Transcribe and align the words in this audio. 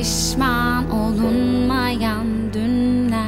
pişman 0.00 0.90
olunmayan 0.90 2.52
dünler. 2.52 3.20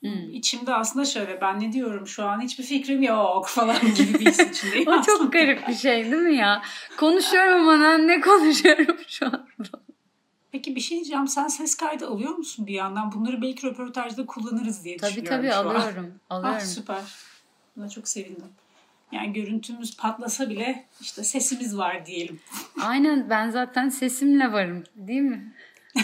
Hmm. 0.00 0.30
İçimde 0.32 0.74
aslında 0.74 1.04
şöyle 1.04 1.40
ben 1.40 1.60
ne 1.60 1.72
diyorum 1.72 2.06
şu 2.06 2.24
an 2.24 2.40
hiçbir 2.40 2.64
fikrim 2.64 3.02
yok 3.02 3.48
falan 3.48 3.94
gibi 3.94 4.14
bir 4.20 4.26
his 4.26 4.40
içindeyim. 4.40 4.88
o 4.88 5.02
çok 5.02 5.32
garip 5.32 5.68
bir 5.68 5.74
şey 5.74 6.04
değil 6.04 6.22
mi 6.22 6.36
ya? 6.36 6.62
Konuşuyorum 6.96 7.68
ama 7.68 7.98
ne 7.98 8.20
konuşuyorum 8.20 8.96
şu 9.08 9.26
an? 9.26 9.46
Peki 10.52 10.76
bir 10.76 10.80
şey 10.80 10.96
diyeceğim. 10.96 11.28
Sen 11.28 11.48
ses 11.48 11.74
kaydı 11.74 12.08
alıyor 12.08 12.34
musun 12.34 12.66
bir 12.66 12.74
yandan? 12.74 13.12
Bunları 13.12 13.42
belki 13.42 13.66
röportajda 13.66 14.26
kullanırız 14.26 14.84
diye 14.84 14.96
tabii, 14.96 15.10
düşünüyorum 15.10 15.38
Tabii 15.42 15.50
tabii 15.50 15.68
alıyorum. 15.68 16.12
An. 16.30 16.36
alıyorum. 16.36 16.56
Ah, 16.60 16.60
süper. 16.60 17.02
Buna 17.76 17.88
çok 17.88 18.08
sevindim. 18.08 18.48
Yani 19.12 19.32
görüntümüz 19.32 19.96
patlasa 19.96 20.50
bile 20.50 20.84
işte 21.00 21.24
sesimiz 21.24 21.78
var 21.78 22.06
diyelim. 22.06 22.40
Aynen 22.82 23.30
ben 23.30 23.50
zaten 23.50 23.88
sesimle 23.88 24.52
varım 24.52 24.84
değil 24.96 25.20
mi? 25.20 25.52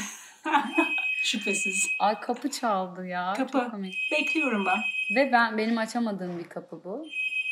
Şüphesiz. 1.23 1.87
Ay 2.01 2.21
kapı 2.21 2.51
çaldı 2.51 3.07
ya. 3.07 3.35
Kapı. 3.37 3.73
Bekliyorum 4.13 4.65
ben. 4.67 4.79
Ve 5.17 5.33
ben 5.33 5.59
benim 5.59 5.79
açamadığım 5.79 6.39
bir 6.39 6.49
kapı 6.49 6.85
bu. 6.85 7.07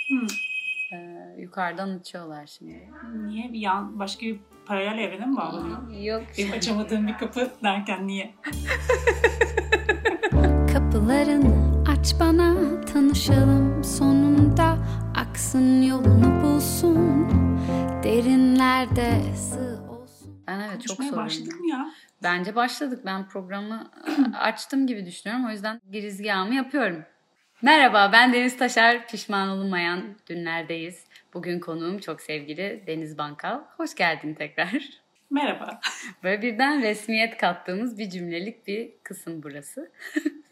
Hmm. 0.08 0.26
Ee, 0.92 1.34
yukarıdan 1.38 1.98
açıyorlar 1.98 2.46
şimdi. 2.46 2.88
Niye? 3.26 3.52
Bir 3.52 3.58
yan, 3.58 3.98
başka 3.98 4.26
bir 4.26 4.36
paralel 4.66 4.98
evrene 4.98 5.26
mi 5.26 5.36
bağlanıyor? 5.36 6.02
Yok. 6.02 6.22
Benim 6.38 6.52
açamadığım 6.52 7.06
bir 7.06 7.18
kapı 7.18 7.50
derken 7.62 8.06
niye? 8.06 8.34
Kapılarını 10.72 11.84
aç 11.88 12.14
bana 12.20 12.80
tanışalım 12.80 13.84
sonunda 13.84 14.73
aksın 15.44 15.82
yolunu 15.82 16.42
bulsun 16.42 17.28
derinlerde 18.02 19.36
sığ 19.36 19.80
olsun. 19.90 20.44
Ben 20.46 20.60
evet 20.60 20.86
çok 20.86 20.96
sorumluyum. 20.96 21.16
başladık 21.16 21.60
mı 21.60 21.70
ya? 21.70 21.90
Bence 22.22 22.54
başladık. 22.54 23.02
Ben 23.06 23.28
programı 23.28 23.90
açtım 24.34 24.86
gibi 24.86 25.06
düşünüyorum. 25.06 25.46
O 25.46 25.50
yüzden 25.50 25.80
girizgahımı 25.92 26.54
yapıyorum. 26.54 27.04
Merhaba 27.62 28.10
ben 28.12 28.32
Deniz 28.32 28.56
Taşar. 28.56 29.06
Pişman 29.06 29.48
olunmayan 29.48 30.02
dünlerdeyiz. 30.28 31.04
Bugün 31.34 31.60
konuğum 31.60 31.98
çok 31.98 32.20
sevgili 32.20 32.84
Deniz 32.86 33.18
Bankal. 33.18 33.60
Hoş 33.76 33.94
geldin 33.94 34.34
tekrar. 34.34 34.88
Merhaba. 35.30 35.80
Böyle 36.22 36.42
birden 36.42 36.82
resmiyet 36.82 37.36
kattığımız 37.36 37.98
bir 37.98 38.10
cümlelik 38.10 38.66
bir 38.66 38.92
kısım 39.02 39.42
burası. 39.42 39.90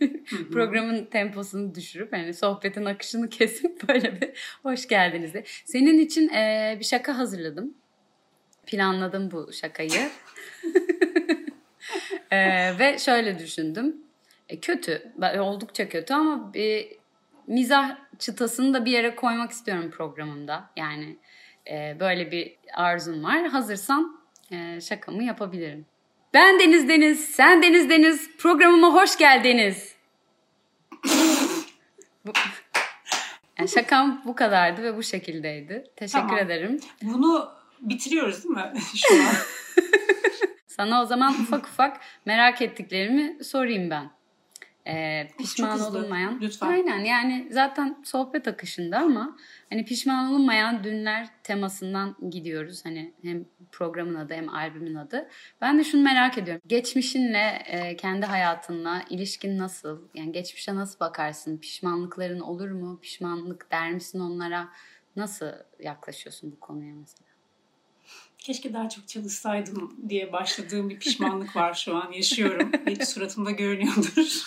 Programın 0.53 1.05
temposunu 1.05 1.75
düşürüp 1.75 2.13
hani 2.13 2.35
sohbetin 2.35 2.85
akışını 2.85 3.29
kesip 3.29 3.89
böyle 3.89 4.21
bir 4.21 4.31
hoş 4.63 4.89
geldiniz 4.89 5.35
de. 5.35 5.45
Senin 5.65 5.99
için 5.99 6.29
e, 6.29 6.77
bir 6.81 6.85
şaka 6.85 7.19
hazırladım. 7.19 7.75
Planladım 8.67 9.31
bu 9.31 9.53
şakayı. 9.53 9.91
e, 12.31 12.39
ve 12.79 12.99
şöyle 12.99 13.39
düşündüm. 13.39 13.97
E, 14.49 14.61
kötü, 14.61 15.13
oldukça 15.39 15.89
kötü 15.89 16.15
ama 16.15 16.55
bir 16.55 16.89
mizah 17.47 17.97
çıtasını 18.19 18.75
da 18.75 18.85
bir 18.85 18.91
yere 18.91 19.15
koymak 19.15 19.51
istiyorum 19.51 19.91
programımda. 19.91 20.71
Yani 20.77 21.17
e, 21.71 21.97
böyle 22.01 22.31
bir 22.31 22.57
arzum 22.75 23.25
var. 23.25 23.47
Hazırsan 23.47 24.21
e, 24.51 24.81
şakamı 24.81 25.25
yapabilirim. 25.25 25.87
Ben 26.35 26.61
Deniz 26.61 26.89
Deniz, 26.89 27.25
sen 27.25 27.63
Deniz 27.63 27.91
Deniz, 27.91 28.37
programıma 28.37 28.95
hoş 28.95 29.19
geldiniz. 29.19 29.95
bu, 32.27 32.33
yani 33.59 33.69
şakam 33.69 34.23
bu 34.25 34.35
kadardı 34.35 34.83
ve 34.83 34.97
bu 34.97 35.03
şekildeydi. 35.03 35.85
Teşekkür 35.97 36.29
tamam. 36.29 36.39
ederim. 36.39 36.81
Bunu 37.03 37.53
bitiriyoruz 37.81 38.45
değil 38.45 38.55
mi 38.55 38.73
şu 38.97 39.15
an? 39.15 39.21
Sana 40.67 41.03
o 41.03 41.05
zaman 41.05 41.33
ufak 41.33 41.67
ufak 41.67 42.01
merak 42.27 42.63
ettiklerimi 42.63 43.45
sorayım 43.45 43.91
ben. 43.91 44.11
Ee, 44.87 45.29
pişman 45.39 45.81
olunmayan. 45.81 46.39
Lütfen. 46.41 46.67
Aynen 46.67 46.99
yani 46.99 47.49
zaten 47.51 47.97
sohbet 48.05 48.49
akışında 48.49 48.99
ama 48.99 49.37
hani 49.71 49.85
pişman 49.85 50.31
olunmayan 50.31 50.85
dünler 50.85 51.29
temasından 51.43 52.17
gidiyoruz. 52.31 52.85
Hani 52.85 53.15
hem 53.23 53.45
programın 53.73 54.15
adı 54.15 54.35
hem 54.35 54.49
albümün 54.49 54.95
adı. 54.95 55.29
Ben 55.61 55.79
de 55.79 55.85
şunu 55.85 56.03
merak 56.03 56.39
ediyorum. 56.39 56.63
Geçmişinle, 56.67 57.63
e, 57.67 57.97
kendi 57.97 58.27
hayatınla 58.27 59.03
ilişkin 59.11 59.59
nasıl? 59.59 60.09
Yani 60.15 60.33
geçmişe 60.33 60.75
nasıl 60.75 61.01
bakarsın? 61.01 61.59
Pişmanlıkların 61.59 62.41
olur 62.41 62.71
mu? 62.71 62.99
Pişmanlık 63.03 63.71
der 63.71 63.93
misin 63.93 64.21
onlara? 64.21 64.69
Nasıl 65.17 65.47
yaklaşıyorsun 65.79 66.53
bu 66.53 66.61
konuya 66.61 66.95
mesela? 66.95 67.32
Keşke 68.43 68.73
daha 68.73 68.89
çok 68.89 69.09
çalışsaydım 69.09 69.97
diye 70.09 70.33
başladığım 70.33 70.91
bir 70.91 70.99
pişmanlık 70.99 71.57
var 71.57 71.75
şu 71.75 71.97
an 71.97 72.13
yaşıyorum. 72.13 72.73
Belki 72.87 73.07
suratımda 73.07 73.51
görünüyordur. 73.51 74.43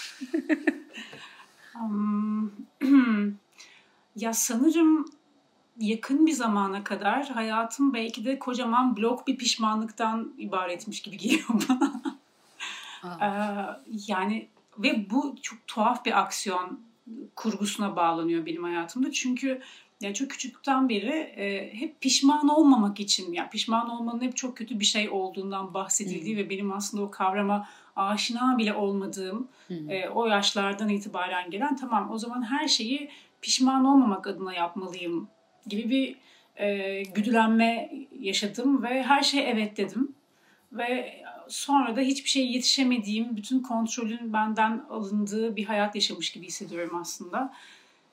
ya 4.15 4.33
sanırım 4.33 5.05
yakın 5.77 6.27
bir 6.27 6.31
zamana 6.31 6.83
kadar 6.83 7.29
hayatım 7.29 7.93
belki 7.93 8.25
de 8.25 8.39
kocaman 8.39 8.97
blok 8.97 9.27
bir 9.27 9.37
pişmanlıktan 9.37 10.33
ibaretmiş 10.37 11.01
gibi 11.01 11.17
geliyor 11.17 11.47
bana. 11.69 12.01
ee, 13.21 13.27
yani 14.07 14.47
ve 14.77 15.09
bu 15.09 15.35
çok 15.41 15.67
tuhaf 15.67 16.05
bir 16.05 16.19
aksiyon 16.19 16.79
kurgusuna 17.35 17.95
bağlanıyor 17.95 18.45
benim 18.45 18.63
hayatımda. 18.63 19.11
Çünkü 19.11 19.61
yani 20.01 20.13
çok 20.13 20.31
küçüklükten 20.31 20.89
beri 20.89 21.11
e, 21.11 21.73
hep 21.73 22.01
pişman 22.01 22.47
olmamak 22.49 22.99
için, 22.99 23.33
yani 23.33 23.49
pişman 23.49 23.89
olmanın 23.89 24.21
hep 24.21 24.37
çok 24.37 24.57
kötü 24.57 24.79
bir 24.79 24.85
şey 24.85 25.09
olduğundan 25.09 25.73
bahsedildiği 25.73 26.35
hmm. 26.35 26.43
ve 26.43 26.49
benim 26.49 26.73
aslında 26.73 27.03
o 27.03 27.11
kavrama 27.11 27.67
aşina 27.95 28.57
bile 28.57 28.73
olmadığım 28.73 29.47
hmm. 29.67 29.89
e, 29.89 30.09
o 30.09 30.25
yaşlardan 30.25 30.89
itibaren 30.89 31.49
gelen 31.49 31.75
tamam 31.75 32.11
o 32.11 32.17
zaman 32.17 32.43
her 32.43 32.67
şeyi 32.67 33.09
pişman 33.41 33.85
olmamak 33.85 34.27
adına 34.27 34.53
yapmalıyım 34.53 35.27
gibi 35.67 35.89
bir 35.89 36.15
e, 36.55 37.03
güdülenme 37.03 37.91
yaşadım 38.19 38.83
ve 38.83 39.03
her 39.03 39.23
şeye 39.23 39.43
evet 39.43 39.77
dedim. 39.77 40.15
Ve 40.71 41.23
sonra 41.47 41.95
da 41.95 42.01
hiçbir 42.01 42.29
şey 42.29 42.51
yetişemediğim, 42.51 43.37
bütün 43.37 43.59
kontrolün 43.59 44.33
benden 44.33 44.85
alındığı 44.89 45.55
bir 45.55 45.65
hayat 45.65 45.95
yaşamış 45.95 46.31
gibi 46.31 46.45
hissediyorum 46.45 46.97
aslında. 47.01 47.53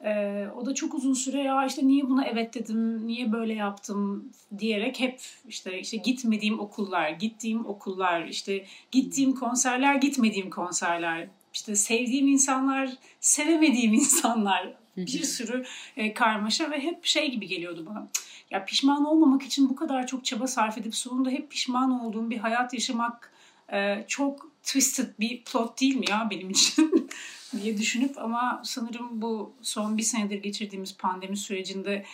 Ee, 0.05 0.47
o 0.57 0.67
da 0.67 0.75
çok 0.75 0.95
uzun 0.95 1.15
süre 1.15 1.43
ya 1.43 1.67
işte 1.67 1.87
niye 1.87 2.09
buna 2.09 2.25
evet 2.25 2.55
dedim, 2.55 3.07
niye 3.07 3.33
böyle 3.33 3.55
yaptım? 3.55 4.33
diyerek 4.59 5.01
hep 5.01 5.21
işte 5.49 5.81
işte 5.81 5.97
gitmediğim 5.97 6.61
okullar, 6.61 7.11
gittiğim 7.11 7.67
okullar, 7.67 8.25
işte 8.27 8.65
gittiğim 8.91 9.35
konserler, 9.35 9.95
gitmediğim 9.95 10.51
konserler, 10.51 11.29
işte 11.55 11.77
sevdiğim 11.77 12.29
insanlar, 12.29 12.91
sevemediğim 13.21 13.95
insanlar, 14.03 14.75
bir 14.97 15.23
sürü 15.23 15.65
e, 15.97 16.15
karmaşa 16.15 16.71
ve 16.71 16.81
hep 16.81 17.05
şey 17.05 17.31
gibi 17.31 17.47
geliyordu 17.47 17.87
bana. 17.91 18.09
Ya 18.51 18.65
pişman 18.65 19.05
olmamak 19.05 19.43
için 19.43 19.69
bu 19.69 19.77
kadar 19.77 20.07
çok 20.07 20.25
çaba 20.25 20.47
sarf 20.47 20.79
edip 20.79 20.95
sonunda 20.95 21.31
hep 21.31 21.51
pişman 21.51 22.01
olduğum 22.01 22.31
bir 22.31 22.39
hayat 22.39 22.75
yaşamak 22.75 23.33
e, 23.73 24.05
çok 24.09 24.52
twisted 24.63 25.09
bir 25.21 25.45
plot 25.45 25.81
değil 25.81 25.97
mi 25.97 26.05
ya 26.11 26.29
benim 26.31 26.51
için? 26.51 27.11
diye 27.63 27.79
düşünüp 27.79 28.19
ama 28.19 28.63
sanırım 28.65 29.23
bu 29.23 29.55
son 29.63 29.99
bir 29.99 30.03
senedir 30.03 30.43
geçirdiğimiz 30.43 30.97
pandemi 30.97 31.37
sürecinde 31.37 32.05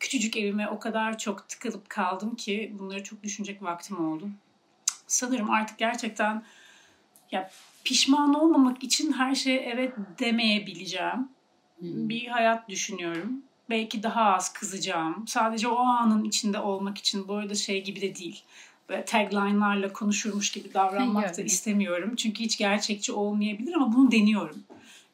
küçücük 0.00 0.36
evime 0.36 0.68
o 0.68 0.78
kadar 0.78 1.18
çok 1.18 1.48
tıkılıp 1.48 1.88
kaldım 1.88 2.34
ki 2.36 2.76
bunları 2.78 3.04
çok 3.04 3.22
düşünecek 3.22 3.62
vaktim 3.62 4.12
oldu. 4.12 4.28
Sanırım 5.06 5.50
artık 5.50 5.78
gerçekten 5.78 6.44
ya 7.32 7.50
pişman 7.84 8.34
olmamak 8.34 8.84
için 8.84 9.12
her 9.12 9.34
şeye 9.34 9.60
evet 9.60 9.92
demeyebileceğim. 10.18 11.28
Hmm. 11.78 12.08
Bir 12.08 12.26
hayat 12.26 12.68
düşünüyorum. 12.68 13.42
Belki 13.70 14.02
daha 14.02 14.22
az 14.34 14.52
kızacağım. 14.52 15.24
Sadece 15.28 15.68
o 15.68 15.78
anın 15.78 16.24
içinde 16.24 16.58
olmak 16.60 16.98
için. 16.98 17.28
Bu 17.28 17.34
arada 17.34 17.54
şey 17.54 17.84
gibi 17.84 18.00
de 18.00 18.16
değil. 18.16 18.42
Böyle 18.88 19.04
tagline'larla 19.04 19.92
konuşurmuş 19.92 20.52
gibi 20.52 20.74
davranmak 20.74 21.38
da 21.38 21.42
istemiyorum. 21.42 22.16
Çünkü 22.16 22.44
hiç 22.44 22.58
gerçekçi 22.58 23.12
olmayabilir 23.12 23.74
ama 23.74 23.92
bunu 23.92 24.12
deniyorum. 24.12 24.64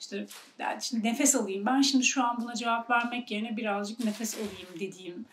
İşte 0.01 0.27
yani 0.59 0.83
şimdi 0.83 1.07
nefes 1.07 1.35
alayım. 1.35 1.67
Ben 1.67 1.83
şimdi 1.83 2.05
şu 2.05 2.25
an 2.25 2.39
buna 2.41 2.55
cevap 2.55 2.91
vermek 2.91 3.31
yerine 3.31 3.57
birazcık 3.57 4.05
nefes 4.05 4.35
alayım 4.35 4.69
dediğim 4.81 5.27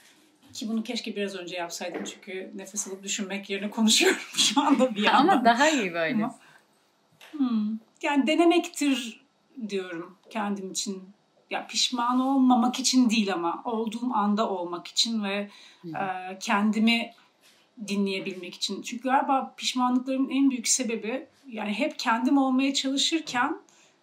ki 0.54 0.70
bunu 0.70 0.84
keşke 0.84 1.16
biraz 1.16 1.36
önce 1.36 1.56
yapsaydım 1.56 2.04
çünkü 2.04 2.52
nefes 2.56 2.88
alıp 2.88 3.04
düşünmek 3.04 3.50
yerine 3.50 3.70
konuşuyorum 3.70 4.20
şu 4.38 4.62
anda 4.62 4.96
bir 4.96 5.02
yandan. 5.02 5.28
Ama 5.28 5.46
daha 5.46 5.70
iyi 5.70 5.94
böyle. 5.94 6.24
Ama, 6.24 6.36
hmm, 7.32 7.78
yani 8.02 8.28
denemektir 8.28 9.22
diyorum 9.70 10.18
kendim 10.30 10.72
için. 10.72 11.04
Ya 11.50 11.68
pişman 11.68 12.20
olmamak 12.20 12.80
için 12.80 13.10
değil 13.10 13.34
ama 13.34 13.62
olduğum 13.66 14.14
anda 14.14 14.50
olmak 14.50 14.88
için 14.88 15.24
ve 15.24 15.50
hmm. 15.82 15.96
e, 15.96 16.38
kendimi 16.40 17.14
dinleyebilmek 17.88 18.56
için. 18.56 18.82
Çünkü 18.82 19.04
galiba 19.04 19.54
pişmanlıkların 19.58 20.30
en 20.30 20.50
büyük 20.50 20.68
sebebi 20.68 21.28
yani 21.48 21.74
hep 21.74 22.00
kendim 22.00 22.38
olmaya 22.38 22.74
çalışırken 22.74 23.62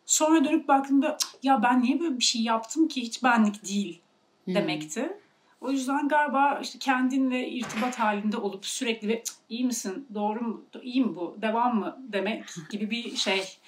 Sonra 0.09 0.45
dönüp 0.45 0.69
baktığımda 0.69 1.19
ya 1.43 1.63
ben 1.63 1.83
niye 1.83 2.01
böyle 2.01 2.19
bir 2.19 2.25
şey 2.25 2.43
yaptım 2.43 2.89
ki 2.89 3.03
hiç 3.03 3.23
benlik 3.23 3.69
değil 3.69 4.01
demekti. 4.47 5.13
O 5.61 5.71
yüzden 5.71 6.09
galiba 6.09 6.59
işte 6.63 6.79
kendinle 6.79 7.49
irtibat 7.49 7.99
halinde 7.99 8.37
olup 8.37 8.67
sürekli 8.67 9.09
ve 9.09 9.23
iyi 9.49 9.65
misin, 9.65 10.07
doğru 10.15 10.41
mu, 10.41 10.65
iyi 10.83 11.05
mi 11.05 11.17
bu, 11.17 11.37
devam 11.43 11.79
mı 11.79 11.99
demek 12.13 12.45
gibi 12.71 12.91
bir 12.91 13.17
şey 13.17 13.59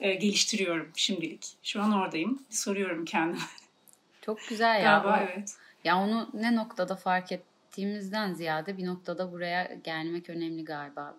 e, 0.00 0.14
geliştiriyorum 0.14 0.92
şimdilik. 0.96 1.46
Şu 1.62 1.82
an 1.82 1.92
oradayım. 1.92 2.42
Soruyorum 2.50 3.04
kendime. 3.04 3.40
Çok 4.22 4.38
güzel 4.48 4.82
ya. 4.82 4.82
Galiba 4.82 5.20
o, 5.20 5.32
evet. 5.32 5.56
Ya 5.84 5.98
onu 5.98 6.30
ne 6.34 6.56
noktada 6.56 6.96
fark 6.96 7.32
ettiğimizden 7.70 8.32
ziyade 8.32 8.78
bir 8.78 8.86
noktada 8.86 9.32
buraya 9.32 9.74
gelmek 9.84 10.30
önemli 10.30 10.64
galiba. 10.64 11.16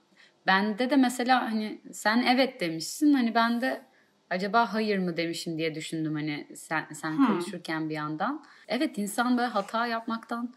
Bende 0.48 0.90
de 0.90 0.96
mesela 0.96 1.52
hani 1.52 1.82
sen 1.92 2.24
evet 2.28 2.62
demişsin 2.62 3.14
hani 3.14 3.36
ben 3.36 3.62
de 3.62 3.82
acaba 4.30 4.74
hayır 4.74 4.98
mı 4.98 5.18
demişim 5.18 5.58
diye 5.58 5.76
düşündüm 5.76 6.16
hani 6.16 6.48
sen 6.56 6.88
sen 6.94 7.12
hmm. 7.12 7.28
konuşurken 7.28 7.90
bir 7.90 7.96
yandan. 7.96 8.44
Evet 8.68 8.98
insan 8.98 9.38
böyle 9.38 9.48
hata 9.48 9.88
yapmaktan 9.88 10.54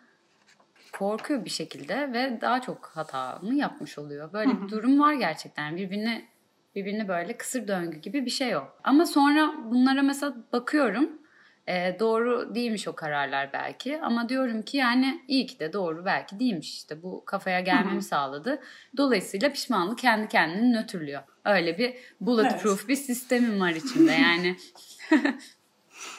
korkuyor 0.93 1.45
bir 1.45 1.51
şekilde 1.51 2.13
ve 2.13 2.39
daha 2.41 2.61
çok 2.61 2.87
hata 2.95 3.39
mı 3.43 3.55
yapmış 3.55 3.99
oluyor. 3.99 4.33
Böyle 4.33 4.63
bir 4.63 4.69
durum 4.69 5.01
var 5.01 5.13
gerçekten. 5.13 5.77
Birbirine 5.77 6.25
birbirini 6.75 7.09
böyle 7.09 7.37
kısır 7.37 7.69
döngü 7.69 7.99
gibi 7.99 8.25
bir 8.25 8.31
şey 8.31 8.57
o. 8.57 8.63
Ama 8.85 9.07
sonra 9.07 9.55
bunlara 9.65 10.03
mesela 10.03 10.37
bakıyorum. 10.53 11.24
E, 11.69 11.97
doğru 12.01 12.55
değilmiş 12.55 12.89
o 12.89 12.95
kararlar 12.95 13.53
belki 13.53 14.01
ama 14.01 14.29
diyorum 14.29 14.63
ki 14.63 14.77
yani 14.77 15.25
iyi 15.29 15.47
ki 15.47 15.59
de 15.59 15.73
doğru 15.73 16.05
belki 16.05 16.41
değilmiş 16.41 16.75
işte 16.75 17.03
bu 17.03 17.25
kafaya 17.25 17.61
gelmemi 17.61 18.03
sağladı. 18.03 18.61
Dolayısıyla 18.97 19.53
pişmanlık 19.53 19.99
kendi 19.99 20.29
kendini 20.29 20.73
nötrlüyor. 20.73 21.23
Öyle 21.45 21.79
bir 21.79 21.95
bulletproof 22.21 22.79
evet. 22.79 22.89
bir 22.89 22.97
sistemim 22.97 23.61
var 23.61 23.71
içinde 23.71 24.13
yani. 24.13 24.57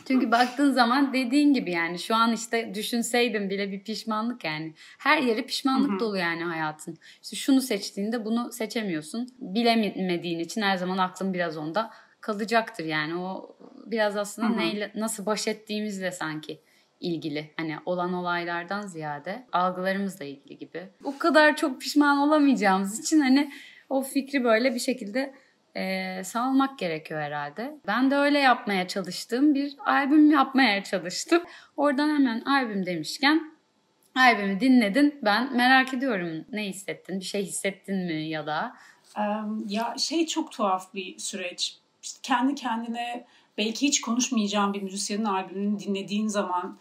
Çünkü 0.07 0.31
baktığın 0.31 0.71
zaman 0.71 1.13
dediğin 1.13 1.53
gibi 1.53 1.71
yani 1.71 1.99
şu 1.99 2.15
an 2.15 2.33
işte 2.33 2.75
düşünseydim 2.75 3.49
bile 3.49 3.71
bir 3.71 3.83
pişmanlık 3.83 4.43
yani. 4.43 4.73
Her 4.97 5.21
yeri 5.21 5.45
pişmanlık 5.45 5.91
Hı-hı. 5.91 5.99
dolu 5.99 6.17
yani 6.17 6.43
hayatın. 6.43 6.97
İşte 7.23 7.35
şunu 7.35 7.61
seçtiğinde 7.61 8.25
bunu 8.25 8.51
seçemiyorsun. 8.51 9.29
Bilemediğin 9.39 10.39
için 10.39 10.61
her 10.61 10.77
zaman 10.77 10.97
aklın 10.97 11.33
biraz 11.33 11.57
onda 11.57 11.91
kalacaktır 12.25 12.85
yani. 12.85 13.15
O 13.15 13.55
biraz 13.85 14.17
aslında 14.17 14.49
Hı-hı. 14.49 14.57
neyle 14.57 14.91
nasıl 14.95 15.25
baş 15.25 15.47
ettiğimizle 15.47 16.11
sanki 16.11 16.61
ilgili. 16.99 17.51
Hani 17.57 17.77
olan 17.85 18.13
olaylardan 18.13 18.81
ziyade 18.81 19.45
algılarımızla 19.51 20.25
ilgili 20.25 20.57
gibi. 20.57 20.89
O 21.03 21.17
kadar 21.17 21.55
çok 21.55 21.81
pişman 21.81 22.17
olamayacağımız 22.17 22.99
için 22.99 23.19
hani 23.19 23.51
o 23.89 24.01
fikri 24.01 24.43
böyle 24.43 24.73
bir 24.75 24.79
şekilde 24.79 25.33
e, 25.75 26.23
salmak 26.23 26.79
gerekiyor 26.79 27.21
herhalde. 27.21 27.77
Ben 27.87 28.11
de 28.11 28.15
öyle 28.15 28.39
yapmaya 28.39 28.87
çalıştığım 28.87 29.55
bir 29.55 29.75
albüm 29.85 30.31
yapmaya 30.31 30.83
çalıştım. 30.83 31.43
Oradan 31.77 32.09
hemen 32.09 32.41
albüm 32.41 32.85
demişken 32.85 33.51
albümü 34.15 34.59
dinledin. 34.59 35.19
Ben 35.21 35.55
merak 35.55 35.93
ediyorum 35.93 36.45
ne 36.51 36.63
hissettin? 36.63 37.19
Bir 37.19 37.25
şey 37.25 37.43
hissettin 37.43 37.97
mi 38.05 38.29
ya 38.29 38.47
da? 38.47 38.75
ya 39.67 39.95
şey 39.97 40.25
çok 40.27 40.51
tuhaf 40.51 40.93
bir 40.93 41.19
süreç. 41.19 41.84
İşte 42.05 42.19
kendi 42.23 42.55
kendine 42.55 43.25
belki 43.57 43.87
hiç 43.87 44.01
konuşmayacağım 44.01 44.73
bir 44.73 44.81
müzisyenin 44.81 45.25
albümünü 45.25 45.79
dinlediğin 45.79 46.27
zaman 46.27 46.77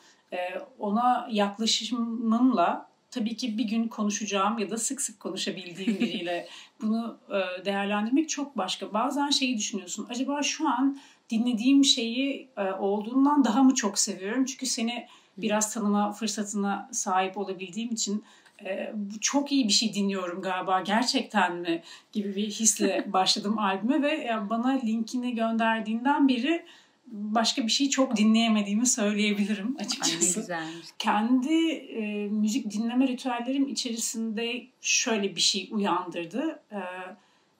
ona 0.78 1.28
yaklaşımımla 1.30 2.88
tabii 3.10 3.36
ki 3.36 3.58
bir 3.58 3.64
gün 3.64 3.88
konuşacağım 3.88 4.58
ya 4.58 4.70
da 4.70 4.76
sık 4.76 5.00
sık 5.00 5.20
konuşabildiğim 5.20 5.94
biriyle 6.00 6.48
bunu 6.80 7.18
e, 7.28 7.64
değerlendirmek 7.64 8.28
çok 8.28 8.56
başka. 8.56 8.94
Bazen 8.94 9.30
şeyi 9.30 9.58
düşünüyorsun. 9.58 10.06
Acaba 10.10 10.42
şu 10.42 10.68
an 10.68 10.98
dinlediğim 11.30 11.84
şeyi 11.84 12.48
e, 12.56 12.72
olduğundan 12.72 13.44
daha 13.44 13.62
mı 13.62 13.74
çok 13.74 13.98
seviyorum? 13.98 14.44
Çünkü 14.44 14.66
seni 14.66 15.06
biraz 15.36 15.74
tanıma 15.74 16.12
fırsatına 16.12 16.88
sahip 16.92 17.38
olabildiğim 17.38 17.92
için 17.92 18.24
e, 18.64 18.92
bu 18.94 19.20
çok 19.20 19.52
iyi 19.52 19.68
bir 19.68 19.72
şey 19.72 19.94
dinliyorum 19.94 20.42
galiba 20.42 20.80
gerçekten 20.80 21.56
mi 21.56 21.82
gibi 22.12 22.36
bir 22.36 22.46
hisle 22.46 23.04
başladım 23.12 23.58
albüme 23.58 24.02
ve 24.02 24.30
bana 24.50 24.68
linkini 24.70 25.34
gönderdiğinden 25.34 26.28
beri 26.28 26.64
başka 27.06 27.62
bir 27.62 27.68
şey 27.68 27.90
çok 27.90 28.16
dinleyemediğimi 28.16 28.86
söyleyebilirim 28.86 29.76
açıkçası. 29.80 30.54
Ay 30.54 30.64
Kendi 30.98 31.70
e, 31.70 32.28
müzik 32.28 32.70
dinleme 32.70 33.08
ritüellerim 33.08 33.68
içerisinde 33.68 34.66
şöyle 34.80 35.36
bir 35.36 35.40
şey 35.40 35.68
uyandırdı. 35.72 36.62
E, 36.72 36.78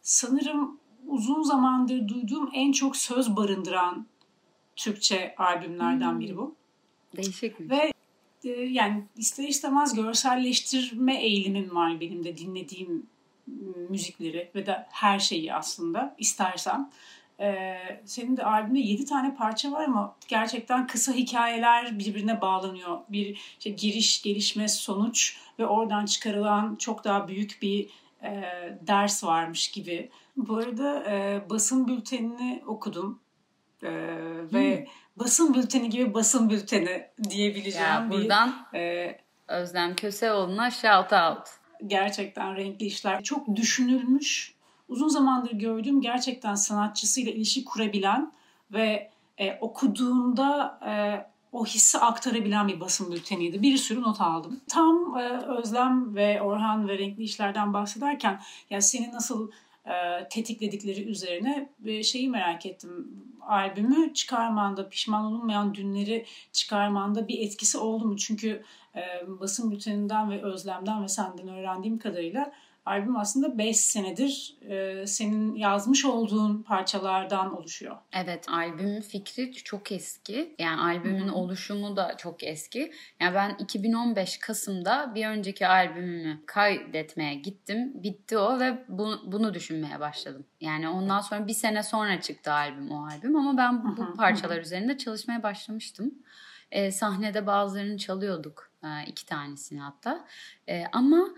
sanırım 0.02 0.78
uzun 1.06 1.42
zamandır 1.42 2.08
duyduğum 2.08 2.50
en 2.54 2.72
çok 2.72 2.96
söz 2.96 3.36
barındıran 3.36 4.06
Türkçe 4.76 5.34
albümlerden 5.38 6.20
biri 6.20 6.36
bu. 6.36 6.54
Değişik? 7.16 7.60
Ve 7.60 7.92
e, 8.44 8.50
yani 8.50 9.04
ister 9.16 9.48
istemez 9.48 9.94
görselleştirme 9.94 11.22
eğilimim 11.22 11.74
var 11.74 12.00
benim 12.00 12.24
de 12.24 12.36
dinlediğim 12.38 13.06
müzikleri 13.88 14.50
ve 14.54 14.66
de 14.66 14.86
her 14.90 15.18
şeyi 15.18 15.54
aslında 15.54 16.14
istersem. 16.18 16.90
Ee, 17.40 17.76
senin 18.04 18.36
de 18.36 18.44
albümde 18.44 18.78
7 18.78 19.04
tane 19.04 19.34
parça 19.34 19.72
var 19.72 19.84
ama 19.84 20.16
gerçekten 20.28 20.86
kısa 20.86 21.12
hikayeler 21.12 21.98
birbirine 21.98 22.40
bağlanıyor. 22.40 22.98
Bir 23.08 23.56
işte 23.58 23.70
giriş, 23.70 24.22
gelişme, 24.22 24.68
sonuç 24.68 25.36
ve 25.58 25.66
oradan 25.66 26.06
çıkarılan 26.06 26.76
çok 26.76 27.04
daha 27.04 27.28
büyük 27.28 27.58
bir 27.62 27.90
e, 28.22 28.42
ders 28.86 29.24
varmış 29.24 29.70
gibi. 29.70 30.10
Bu 30.36 30.56
arada 30.56 31.04
e, 31.10 31.42
basın 31.50 31.88
bültenini 31.88 32.62
okudum 32.66 33.20
e, 33.82 33.90
ve 34.52 34.78
hmm. 34.78 34.86
Basın 35.16 35.54
bülteni 35.54 35.90
gibi 35.90 36.14
basın 36.14 36.50
bülteni 36.50 37.06
diyebileceğim 37.30 37.88
ya, 37.88 38.10
buradan 38.10 38.66
bir... 38.72 38.78
E, 38.78 39.18
Özlem 39.48 39.96
Köseoğlu'na 39.96 40.70
shout 40.70 41.12
out. 41.12 41.48
Gerçekten 41.86 42.56
renkli 42.56 42.86
işler. 42.86 43.22
Çok 43.22 43.56
düşünülmüş 43.56 44.54
uzun 44.88 45.08
zamandır 45.08 45.52
gördüğüm 45.52 46.00
gerçekten 46.00 46.54
sanatçısıyla 46.54 47.32
ilişki 47.32 47.64
kurabilen 47.64 48.32
ve 48.72 49.10
e, 49.38 49.58
okuduğunda 49.60 50.78
e, 50.86 50.92
o 51.52 51.66
hissi 51.66 51.98
aktarabilen 51.98 52.68
bir 52.68 52.80
basın 52.80 53.12
bülteniydi. 53.12 53.62
Bir 53.62 53.76
sürü 53.76 54.02
not 54.02 54.20
aldım. 54.20 54.60
Tam 54.68 55.18
e, 55.18 55.22
Özlem 55.58 56.14
ve 56.14 56.42
Orhan 56.42 56.88
ve 56.88 56.98
Renkli 56.98 57.22
işlerden 57.22 57.72
bahsederken 57.72 58.40
yani 58.70 58.82
seni 58.82 59.12
nasıl 59.12 59.50
e, 59.86 60.28
tetikledikleri 60.28 61.04
üzerine 61.04 61.68
e, 61.84 62.02
şeyi 62.02 62.28
merak 62.28 62.66
ettim. 62.66 63.08
Albümü 63.40 64.14
çıkarmanda, 64.14 64.88
pişman 64.88 65.24
olunmayan 65.24 65.74
dünleri 65.74 66.26
çıkarmanda 66.52 67.28
bir 67.28 67.38
etkisi 67.38 67.78
oldu 67.78 68.04
mu? 68.04 68.16
Çünkü 68.16 68.62
e, 68.96 69.00
basın 69.40 69.70
bülteninden 69.70 70.30
ve 70.30 70.42
Özlem'den 70.42 71.02
ve 71.02 71.08
senden 71.08 71.48
öğrendiğim 71.48 71.98
kadarıyla 71.98 72.52
albüm 72.84 73.16
aslında 73.16 73.58
5 73.58 73.76
senedir 73.76 74.56
e, 74.60 75.06
senin 75.06 75.54
yazmış 75.54 76.04
olduğun 76.04 76.62
parçalardan 76.62 77.56
oluşuyor. 77.56 77.96
Evet 78.12 78.48
albümün 78.48 79.00
fikri 79.00 79.52
çok 79.52 79.92
eski. 79.92 80.54
Yani 80.58 80.80
albümün 80.80 81.28
hmm. 81.28 81.34
oluşumu 81.34 81.96
da 81.96 82.16
çok 82.16 82.42
eski. 82.42 82.92
Yani 83.20 83.34
ben 83.34 83.56
2015 83.58 84.38
Kasım'da 84.38 85.12
bir 85.14 85.26
önceki 85.26 85.66
albümümü 85.66 86.40
kaydetmeye 86.46 87.34
gittim. 87.34 88.02
Bitti 88.02 88.38
o 88.38 88.60
ve 88.60 88.84
bu, 88.88 89.18
bunu 89.26 89.54
düşünmeye 89.54 90.00
başladım. 90.00 90.46
Yani 90.60 90.88
ondan 90.88 91.20
sonra 91.20 91.46
bir 91.46 91.54
sene 91.54 91.82
sonra 91.82 92.20
çıktı 92.20 92.52
albüm 92.52 92.90
o 92.90 93.06
albüm 93.06 93.36
ama 93.36 93.56
ben 93.56 93.84
bu, 93.84 93.96
bu 93.96 94.14
parçalar 94.14 94.58
üzerinde 94.58 94.98
çalışmaya 94.98 95.42
başlamıştım. 95.42 96.14
E, 96.70 96.90
sahnede 96.90 97.46
bazılarını 97.46 97.98
çalıyorduk. 97.98 98.70
E, 98.84 98.88
iki 99.06 99.26
tanesini 99.26 99.80
hatta. 99.80 100.24
E, 100.68 100.84
ama 100.92 101.28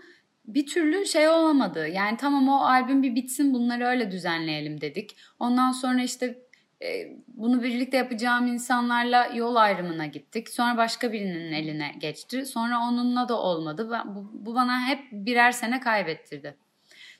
bir 0.47 0.67
türlü 0.67 1.05
şey 1.05 1.29
olamadı. 1.29 1.87
Yani 1.87 2.17
tamam 2.17 2.49
o 2.49 2.65
albüm 2.65 3.03
bir 3.03 3.15
bitsin 3.15 3.53
bunları 3.53 3.85
öyle 3.85 4.11
düzenleyelim 4.11 4.81
dedik. 4.81 5.17
Ondan 5.39 5.71
sonra 5.71 6.03
işte 6.03 6.39
e, 6.81 6.87
bunu 7.27 7.63
birlikte 7.63 7.97
yapacağım 7.97 8.47
insanlarla 8.47 9.25
yol 9.25 9.55
ayrımına 9.55 10.05
gittik. 10.05 10.49
Sonra 10.49 10.77
başka 10.77 11.11
birinin 11.11 11.51
eline 11.51 11.95
geçti. 11.99 12.45
Sonra 12.45 12.79
onunla 12.79 13.29
da 13.29 13.39
olmadı. 13.41 14.03
Bu, 14.05 14.55
bana 14.55 14.87
hep 14.87 14.99
birer 15.11 15.51
sene 15.51 15.79
kaybettirdi. 15.79 16.57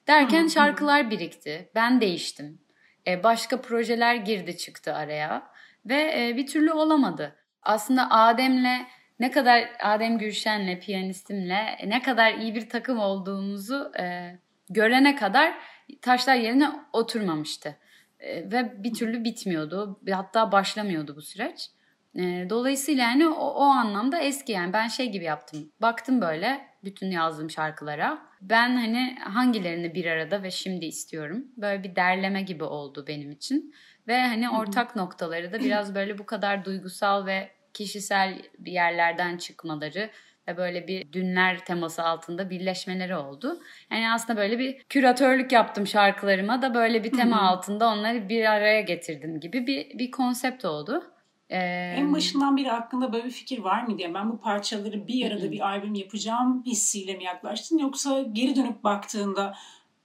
Derken 0.08 0.48
şarkılar 0.48 1.12
birikti. 1.12 1.70
Ben 1.76 2.02
değiştim. 2.02 2.60
E, 3.08 3.24
başka 3.24 3.62
projeler 3.62 4.16
girdi 4.16 4.58
çıktı 4.58 4.94
araya. 4.94 5.48
Ve 5.86 6.14
e, 6.18 6.38
bir 6.38 6.48
türlü 6.48 6.72
olamadı. 6.72 7.36
Aslında 7.64 8.12
Adem'le 8.12 8.86
ne 9.20 9.32
kadar 9.32 9.70
Adem 9.84 10.18
Gülşen'le, 10.18 10.80
piyanistimle 10.80 11.78
ne 11.86 12.02
kadar 12.02 12.34
iyi 12.34 12.56
bir 12.56 12.70
takım 12.70 13.00
olduğumuzu 13.00 13.92
e, 14.00 14.36
görene 14.70 15.16
kadar 15.16 15.54
taşlar 16.02 16.36
yerine 16.36 16.72
oturmamıştı. 16.94 17.76
E, 18.20 18.52
ve 18.52 18.84
bir 18.84 18.94
türlü 18.94 19.24
bitmiyordu. 19.24 20.00
Hatta 20.12 20.52
başlamıyordu 20.52 21.16
bu 21.16 21.22
süreç. 21.22 21.70
E, 22.16 22.48
dolayısıyla 22.50 23.04
yani 23.04 23.28
o, 23.28 23.46
o 23.46 23.64
anlamda 23.64 24.20
eski 24.20 24.52
yani 24.52 24.74
ben 24.74 24.88
şey 24.88 25.12
gibi 25.12 25.24
yaptım. 25.24 25.72
Baktım 25.82 26.22
böyle 26.22 26.68
bütün 26.84 27.12
yazdığım 27.12 27.50
şarkılara. 27.50 28.28
Ben 28.42 28.76
hani 28.76 29.16
hangilerini 29.20 29.96
bir 29.96 30.06
arada 30.06 30.44
ve 30.44 30.52
şimdi 30.52 30.86
istiyorum. 30.86 31.46
Böyle 31.58 31.84
bir 31.84 31.96
derleme 31.96 32.42
gibi 32.42 32.64
oldu 32.64 33.06
benim 33.08 33.32
için. 33.32 33.74
Ve 34.08 34.22
hani 34.22 34.50
ortak 34.50 34.96
noktaları 34.96 35.54
da 35.54 35.60
biraz 35.60 35.96
böyle 35.96 36.18
bu 36.18 36.26
kadar 36.26 36.66
duygusal 36.66 37.26
ve 37.26 37.57
kişisel 37.78 38.42
bir 38.60 38.72
yerlerden 38.72 39.38
çıkmaları 39.38 40.10
ve 40.48 40.58
böyle 40.58 40.88
bir 40.88 41.14
dünler 41.14 41.66
teması 41.66 42.04
altında 42.04 42.50
birleşmeleri 42.50 43.16
oldu. 43.16 43.60
Yani 43.92 44.12
aslında 44.12 44.40
böyle 44.40 44.60
bir 44.60 44.84
küratörlük 44.90 45.52
yaptım 45.52 45.88
şarkılarıma 45.88 46.62
da 46.62 46.74
böyle 46.74 47.04
bir 47.04 47.12
tema 47.12 47.42
altında 47.42 47.88
onları 47.88 48.30
bir 48.30 48.46
araya 48.46 48.82
getirdim 48.82 49.40
gibi 49.40 49.68
bir, 49.68 50.00
bir 50.00 50.12
konsept 50.12 50.66
oldu. 50.66 51.04
Ee, 51.50 51.58
en 51.98 52.14
başından 52.14 52.58
beri 52.58 52.72
aklında 52.72 53.14
böyle 53.14 53.26
bir 53.26 53.32
fikir 53.32 53.60
var 53.60 53.84
mı 53.84 53.98
diye 53.98 54.14
ben 54.14 54.32
bu 54.32 54.40
parçaları 54.40 55.08
bir 55.08 55.32
arada 55.32 55.52
bir 55.52 55.60
albüm 55.60 55.94
yapacağım 55.94 56.64
hissiyle 56.66 57.16
mi 57.16 57.24
yaklaştın 57.24 57.78
yoksa 57.78 58.22
geri 58.22 58.56
dönüp 58.56 58.84
baktığında 58.84 59.56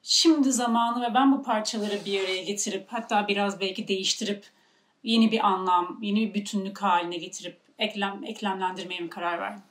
şimdi 0.02 0.52
zamanı 0.52 1.02
ve 1.02 1.14
ben 1.14 1.32
bu 1.32 1.42
parçaları 1.42 2.04
bir 2.06 2.24
araya 2.24 2.42
getirip 2.42 2.84
hatta 2.88 3.28
biraz 3.28 3.60
belki 3.60 3.88
değiştirip 3.88 4.44
yeni 5.02 5.32
bir 5.32 5.46
anlam, 5.46 5.98
yeni 6.02 6.20
bir 6.20 6.34
bütünlük 6.34 6.82
haline 6.82 7.16
getirip 7.16 7.61
eklem, 7.78 8.24
eklemlendirmeye 8.24 9.00
mi 9.00 9.10
karar 9.10 9.40
verdin? 9.40 9.62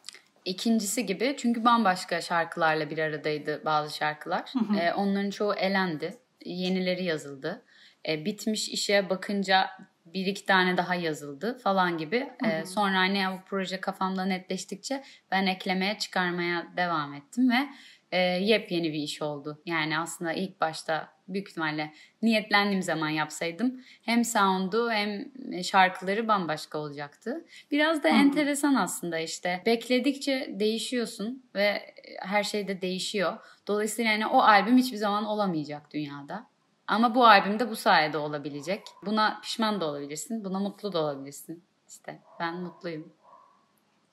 İkincisi 0.45 1.05
gibi 1.05 1.35
çünkü 1.37 1.65
bambaşka 1.65 2.21
şarkılarla 2.21 2.89
bir 2.89 2.97
aradaydı 2.97 3.61
bazı 3.65 3.95
şarkılar. 3.95 4.49
Hı 4.53 4.59
hı. 4.59 4.79
Ee, 4.79 4.93
onların 4.93 5.29
çoğu 5.29 5.53
elendi. 5.53 6.17
Yenileri 6.45 7.03
yazıldı. 7.03 7.65
Ee, 8.07 8.25
bitmiş 8.25 8.69
işe 8.69 9.09
bakınca 9.09 9.69
bir 10.13 10.25
iki 10.25 10.45
tane 10.45 10.77
daha 10.77 10.95
yazıldı 10.95 11.57
falan 11.63 11.97
gibi. 11.97 12.29
Hı 12.41 12.47
hı. 12.47 12.51
Ee, 12.51 12.65
sonra 12.65 12.97
hani 12.97 13.23
bu 13.33 13.45
proje 13.45 13.81
kafamda 13.81 14.25
netleştikçe 14.25 15.03
ben 15.31 15.45
eklemeye 15.45 15.97
çıkarmaya 15.97 16.67
devam 16.77 17.13
ettim 17.13 17.49
ve 17.49 17.69
e, 18.11 18.17
yepyeni 18.19 18.93
bir 18.93 18.99
iş 18.99 19.21
oldu. 19.21 19.61
Yani 19.65 19.99
aslında 19.99 20.33
ilk 20.33 20.61
başta 20.61 21.09
büyük 21.27 21.49
ihtimalle 21.49 21.93
niyetlendiğim 22.21 22.81
zaman 22.81 23.09
yapsaydım 23.09 23.81
hem 24.01 24.25
sound'u 24.25 24.91
hem 24.91 25.31
şarkıları 25.63 26.27
bambaşka 26.27 26.77
olacaktı. 26.77 27.45
Biraz 27.71 28.03
da 28.03 28.09
Hı-hı. 28.09 28.17
enteresan 28.17 28.75
aslında 28.75 29.19
işte. 29.19 29.61
Bekledikçe 29.65 30.55
değişiyorsun 30.59 31.45
ve 31.55 31.95
her 32.19 32.43
şey 32.43 32.67
de 32.67 32.81
değişiyor. 32.81 33.37
Dolayısıyla 33.67 34.11
yani 34.11 34.27
o 34.27 34.39
albüm 34.39 34.77
hiçbir 34.77 34.97
zaman 34.97 35.25
olamayacak 35.25 35.93
dünyada. 35.93 36.50
Ama 36.91 37.15
bu 37.15 37.25
albüm 37.25 37.59
de 37.59 37.69
bu 37.69 37.75
sayede 37.75 38.17
olabilecek. 38.17 38.83
Buna 39.05 39.39
pişman 39.43 39.81
da 39.81 39.85
olabilirsin, 39.85 40.43
buna 40.43 40.59
mutlu 40.59 40.93
da 40.93 41.03
olabilirsin. 41.03 41.63
İşte 41.89 42.21
ben 42.39 42.61
mutluyum. 42.61 43.13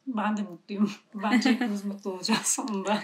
Ben 0.07 0.37
de 0.37 0.43
mutluyum. 0.43 0.91
Bence 1.15 1.51
hepimiz 1.53 1.85
mutlu 1.85 2.13
olacağız 2.13 2.47
sonunda. 2.47 2.99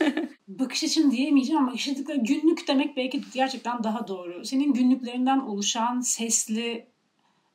bakış 0.48 0.84
açın 0.84 1.10
diyemeyeceğim 1.10 1.62
ama 1.62 1.72
işte 1.72 1.92
günlük 2.16 2.68
demek 2.68 2.96
belki 2.96 3.22
gerçekten 3.34 3.84
daha 3.84 4.08
doğru. 4.08 4.44
Senin 4.44 4.74
günlüklerinden 4.74 5.40
oluşan 5.40 6.00
sesli 6.00 6.86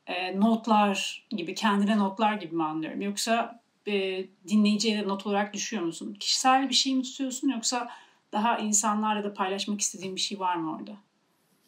e, 0.08 0.40
notlar 0.40 1.28
gibi, 1.30 1.56
kendine 1.56 1.98
notlar 1.98 2.34
gibi 2.34 2.56
mi 2.56 2.64
anlıyorum? 2.64 3.02
Yoksa 3.02 3.62
e, 3.88 4.26
dinleyiciye 4.48 4.98
de 5.04 5.08
not 5.08 5.28
olarak 5.28 5.54
düşüyor 5.54 5.84
musun? 5.84 6.14
Kişisel 6.20 6.70
bir 6.70 6.76
şey 6.76 6.96
mi 6.96 7.04
tutuyorsun 7.04 7.50
yoksa 7.50 7.90
daha 8.32 8.58
insanlarla 8.58 9.24
da 9.24 9.34
paylaşmak 9.34 9.82
istediğin 9.82 10.16
bir 10.16 10.22
şey 10.22 10.40
var 10.40 10.56
mı 10.56 10.76
orada? 10.76 11.09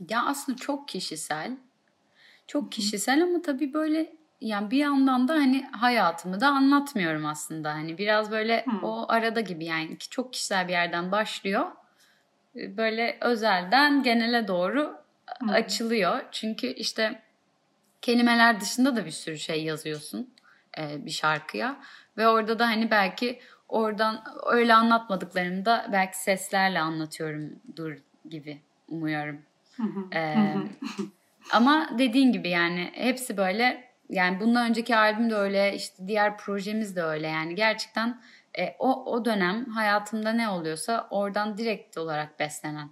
Ya 0.10 0.25
aslında 0.25 0.58
çok 0.58 0.88
kişisel. 0.88 1.58
Çok 2.48 2.72
kişisel 2.72 3.24
ama 3.24 3.41
tabii 3.41 3.74
böyle 3.74 4.15
yani 4.41 4.72
bir 4.72 4.77
yandan 4.77 5.27
da 5.27 5.34
hani 5.34 5.65
hayatımı 5.72 6.41
da 6.41 6.48
anlatmıyorum 6.48 7.25
aslında. 7.25 7.74
Hani 7.74 7.98
biraz 7.98 8.31
böyle 8.31 8.65
hmm. 8.65 8.84
o 8.84 9.05
arada 9.10 9.41
gibi 9.41 9.65
yani 9.65 9.98
çok 9.98 10.34
kişisel 10.34 10.67
bir 10.67 10.74
yerden 10.74 11.12
başlıyor. 11.12 11.72
Böyle 12.55 13.17
özelden 13.22 14.03
genele 14.03 14.48
doğru 14.48 14.98
hmm. 15.39 15.50
açılıyor. 15.50 16.22
Çünkü 16.31 16.67
işte 16.67 17.22
kelimeler 18.01 18.60
dışında 18.62 18.96
da 18.96 19.05
bir 19.05 19.12
sürü 19.12 19.38
şey 19.38 19.63
yazıyorsun 19.63 20.34
e, 20.77 21.05
bir 21.05 21.12
şarkıya. 21.12 21.77
Ve 22.17 22.27
orada 22.27 22.60
da 22.60 22.67
hani 22.67 22.91
belki 22.91 23.39
oradan 23.70 24.24
öyle 24.46 24.74
anlatmadıklarımı 24.74 25.65
da 25.65 25.89
belki 25.91 26.22
seslerle 26.22 26.79
anlatıyorumdur 26.79 27.98
gibi 28.29 28.62
umuyorum. 28.88 29.41
Ee, 30.13 30.55
ama 31.51 31.89
dediğin 31.97 32.31
gibi 32.31 32.50
yani 32.50 32.89
hepsi 32.93 33.38
böyle 33.38 33.91
yani 34.09 34.39
bundan 34.39 34.69
önceki 34.69 34.95
albüm 34.95 35.29
de 35.29 35.35
öyle 35.35 35.75
işte 35.75 36.07
diğer 36.07 36.38
projemiz 36.38 36.95
de 36.95 37.03
öyle 37.03 37.27
yani 37.27 37.55
gerçekten 37.55 38.21
e, 38.59 38.75
o 38.79 39.05
o 39.05 39.25
dönem 39.25 39.65
hayatımda 39.65 40.33
ne 40.33 40.50
oluyorsa 40.50 41.07
oradan 41.09 41.57
direkt 41.57 41.97
olarak 41.97 42.39
beslenen 42.39 42.89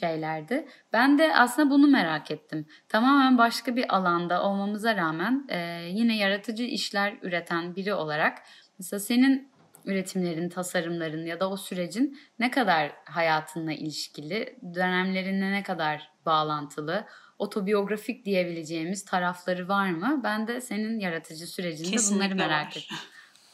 şeylerdi. 0.00 0.68
Ben 0.92 1.18
de 1.18 1.34
aslında 1.34 1.70
bunu 1.70 1.86
merak 1.86 2.30
ettim. 2.30 2.66
Tamamen 2.88 3.38
başka 3.38 3.76
bir 3.76 3.96
alanda 3.96 4.42
olmamıza 4.42 4.96
rağmen 4.96 5.46
e, 5.48 5.58
yine 5.90 6.16
yaratıcı 6.16 6.64
işler 6.64 7.14
üreten 7.22 7.76
biri 7.76 7.94
olarak 7.94 8.38
mesela 8.78 9.00
senin 9.00 9.48
üretimlerin, 9.84 10.48
tasarımların 10.48 11.26
ya 11.26 11.40
da 11.40 11.50
o 11.50 11.56
sürecin 11.56 12.18
ne 12.38 12.50
kadar 12.50 12.92
hayatınla 13.04 13.72
ilişkili, 13.72 14.58
dönemlerine 14.74 15.52
ne 15.52 15.62
kadar 15.62 16.10
bağlantılı, 16.26 17.06
otobiyografik 17.38 18.24
diyebileceğimiz 18.24 19.04
tarafları 19.04 19.68
var 19.68 19.90
mı? 19.90 20.20
Ben 20.24 20.46
de 20.46 20.60
senin 20.60 20.98
yaratıcı 20.98 21.46
sürecinde 21.46 21.90
Kesinlikle 21.90 22.24
bunları 22.24 22.34
merak 22.34 22.76
var. 22.76 22.76
ettim. 22.76 22.98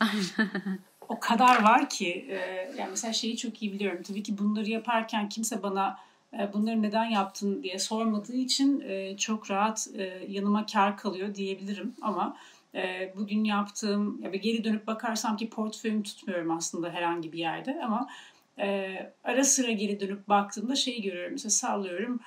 o 1.09 1.21
kadar 1.21 1.63
var 1.63 1.89
ki 1.89 2.27
e, 2.31 2.37
yani 2.79 2.91
mesela 2.91 3.13
şeyi 3.13 3.37
çok 3.37 3.63
iyi 3.63 3.73
biliyorum. 3.73 4.03
Tabii 4.03 4.23
ki 4.23 4.39
bunları 4.39 4.71
yaparken 4.71 5.29
kimse 5.29 5.63
bana 5.63 5.99
bunları 6.53 6.83
neden 6.83 7.05
yaptın 7.05 7.63
diye 7.63 7.79
sormadığı 7.79 8.37
için 8.37 8.81
e, 8.81 9.17
çok 9.17 9.51
rahat 9.51 9.89
yanıma 10.29 10.67
kar 10.67 10.97
kalıyor 10.97 11.35
diyebilirim. 11.35 11.95
Ama 12.03 12.37
bugün 13.17 13.45
yaptığım 13.45 14.23
ya 14.23 14.31
geri 14.31 14.65
dönüp 14.65 14.87
bakarsam 14.87 15.37
ki 15.37 15.51
portföyümü 15.51 16.03
tutmuyorum 16.03 16.51
aslında 16.51 16.91
herhangi 16.91 17.33
bir 17.33 17.39
yerde 17.39 17.81
ama 17.85 18.09
ara 19.25 19.45
sıra 19.45 19.71
geri 19.71 20.01
dönüp 20.01 20.29
baktığımda 20.29 20.77
şeyi 20.77 21.03
görüyorum. 21.03 21.33
Mesela 21.33 21.51
sallıyorum 21.51 22.21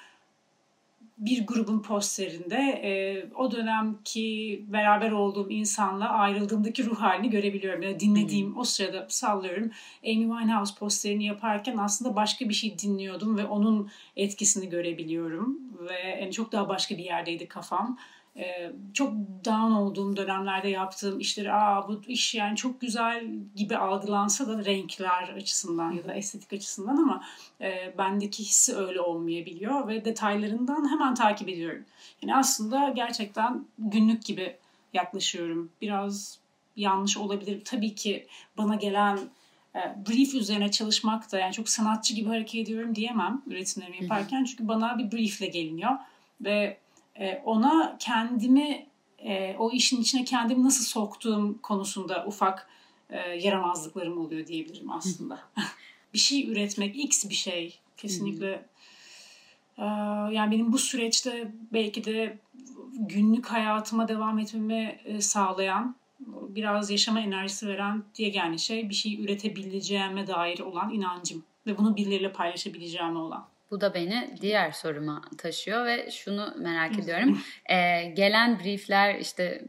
bir 1.18 1.48
grubun 1.48 1.82
posterinde 1.82 2.58
e, 2.58 2.92
o 3.36 3.52
dönemki 3.52 4.66
beraber 4.68 5.12
olduğum 5.12 5.52
insanla 5.52 6.10
ayrıldığımdaki 6.10 6.86
ruh 6.86 7.02
halini 7.02 7.30
görebiliyorum. 7.30 7.82
Yani 7.82 8.00
dinlediğim 8.00 8.48
hmm. 8.48 8.58
o 8.58 8.64
sırada 8.64 9.06
sallıyorum. 9.10 9.72
Amy 10.06 10.28
Winehouse 10.30 10.76
posterini 10.80 11.26
yaparken 11.26 11.78
aslında 11.78 12.16
başka 12.16 12.50
bir 12.50 12.54
şey 12.54 12.80
dinliyordum 12.80 13.38
ve 13.38 13.46
onun 13.46 13.90
etkisini 14.16 14.70
görebiliyorum. 14.70 15.60
Ve 15.90 16.20
yani 16.22 16.32
çok 16.32 16.52
daha 16.52 16.70
başka 16.70 16.98
bir 16.98 17.04
yerdeydi 17.04 17.48
kafam. 17.48 17.98
Ee, 18.38 18.72
çok 18.94 19.14
down 19.46 19.72
olduğum 19.72 20.18
dönemlerde 20.18 20.68
yaptığım 20.70 21.20
işleri 21.20 21.54
aa 21.54 21.88
bu 21.88 22.02
iş 22.08 22.36
yani 22.36 22.56
çok 22.56 22.82
güzel 22.82 23.26
gibi 23.56 23.78
algılansa 23.78 24.48
da 24.48 24.66
renkler 24.66 25.30
açısından 25.30 25.92
ya 25.92 26.04
da 26.08 26.14
estetik 26.14 26.54
açısından 26.54 26.98
ama 26.98 27.24
e, 27.62 27.94
bendeki 27.98 28.44
hissi 28.44 28.76
öyle 28.76 29.02
olmayabiliyor 29.02 29.88
ve 29.88 30.06
detaylarından 30.06 30.92
hemen 30.92 31.16
takip 31.16 31.50
ediyorum. 31.50 31.86
Yani 32.22 32.36
aslında 32.36 32.90
gerçekten 32.90 33.66
günlük 33.80 34.26
gibi 34.26 34.56
yaklaşıyorum. 34.94 35.72
Biraz 35.82 36.40
yanlış 36.76 37.18
olabilir. 37.18 37.62
Tabii 37.66 37.96
ki 37.96 38.28
bana 38.58 38.76
gelen 38.76 39.20
e, 39.76 39.80
brief 40.10 40.34
üzerine 40.34 40.72
çalışmak 40.72 41.32
da 41.32 41.40
yani 41.40 41.54
çok 41.54 41.70
sanatçı 41.70 42.16
gibi 42.16 42.30
hareket 42.30 42.56
ediyorum 42.56 42.96
diyemem 42.96 43.42
üretimlerimi 43.48 44.02
yaparken. 44.02 44.44
Çünkü 44.44 44.68
bana 44.68 44.98
bir 44.98 45.12
briefle 45.12 45.48
geliniyor 45.48 45.92
ve 46.42 46.78
e, 47.20 47.42
ona 47.46 47.98
kendimi 48.00 48.88
e, 49.20 49.56
o 49.60 49.72
işin 49.72 50.02
içine 50.02 50.26
kendimi 50.26 50.64
nasıl 50.64 50.84
soktuğum 50.86 51.62
konusunda 51.62 52.26
ufak 52.28 52.70
e, 53.10 53.18
yaramazlıklarım 53.20 54.18
oluyor 54.18 54.48
diyebilirim 54.48 54.92
aslında. 54.92 55.40
bir 56.14 56.20
şey 56.20 56.52
üretmek, 56.52 56.96
x 56.96 57.30
bir 57.30 57.36
şey 57.36 57.80
kesinlikle. 57.98 58.66
yani 60.32 60.52
benim 60.52 60.74
bu 60.74 60.78
süreçte 60.78 61.52
belki 61.74 62.06
de 62.06 62.38
günlük 62.94 63.46
hayatıma 63.46 64.08
devam 64.08 64.40
etmemi 64.40 65.00
sağlayan, 65.20 65.96
biraz 66.50 66.92
yaşama 66.92 67.20
enerjisi 67.20 67.68
veren 67.68 68.04
diye 68.16 68.30
yani 68.30 68.60
şey 68.60 68.90
bir 68.90 68.94
şey 68.94 69.24
üretebileceğime 69.24 70.28
dair 70.28 70.60
olan 70.60 70.94
inancım 70.94 71.44
ve 71.68 71.78
bunu 71.78 71.96
birileriyle 71.96 72.32
paylaşabileceğime 72.32 73.20
olan. 73.20 73.48
Bu 73.72 73.82
da 73.82 73.94
beni 73.94 74.36
diğer 74.42 74.72
soruma 74.72 75.22
taşıyor 75.38 75.86
ve 75.86 76.12
şunu 76.12 76.54
merak 76.58 77.00
ediyorum. 77.00 77.42
Ee, 77.70 78.04
gelen 78.04 78.60
briefler 78.60 79.16
işte 79.16 79.44
e, 79.44 79.62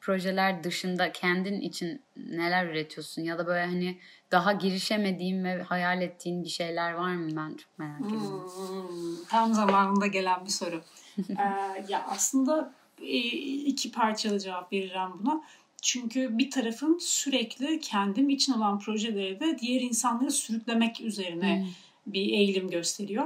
projeler 0.00 0.64
dışında 0.64 1.12
kendin 1.12 1.60
için 1.60 2.02
neler 2.16 2.66
üretiyorsun 2.66 3.22
ya 3.22 3.38
da 3.38 3.46
böyle 3.46 3.66
hani 3.66 3.98
daha 4.30 4.52
girişemediğin 4.52 5.44
ve 5.44 5.62
hayal 5.62 6.02
ettiğin 6.02 6.44
bir 6.44 6.48
şeyler 6.48 6.92
var 6.92 7.14
mı 7.14 7.28
ben 7.36 7.56
çok 7.56 7.78
merak 7.78 8.00
ediyorum. 8.00 8.50
Hmm, 8.56 9.24
tam 9.30 9.54
zamanında 9.54 10.06
gelen 10.06 10.44
bir 10.44 10.50
soru. 10.50 10.82
ee, 11.30 11.84
ya 11.88 12.06
aslında 12.08 12.74
e, 13.02 13.18
iki 13.46 13.92
parçalı 13.92 14.38
cevap 14.38 14.72
vereceğim 14.72 15.10
buna. 15.20 15.42
Çünkü 15.82 16.38
bir 16.38 16.50
tarafın 16.50 16.98
sürekli 16.98 17.80
kendim 17.80 18.28
için 18.28 18.52
olan 18.52 18.78
projeleri 18.78 19.40
de 19.40 19.58
diğer 19.58 19.80
insanları 19.80 20.30
sürüklemek 20.30 21.00
üzerine 21.00 21.60
hmm 21.60 21.68
bir 22.06 22.32
eğilim 22.32 22.70
gösteriyor. 22.70 23.24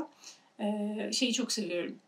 Ee, 0.61 1.11
şeyi 1.13 1.33
çok 1.33 1.53
seviyorum. 1.53 1.99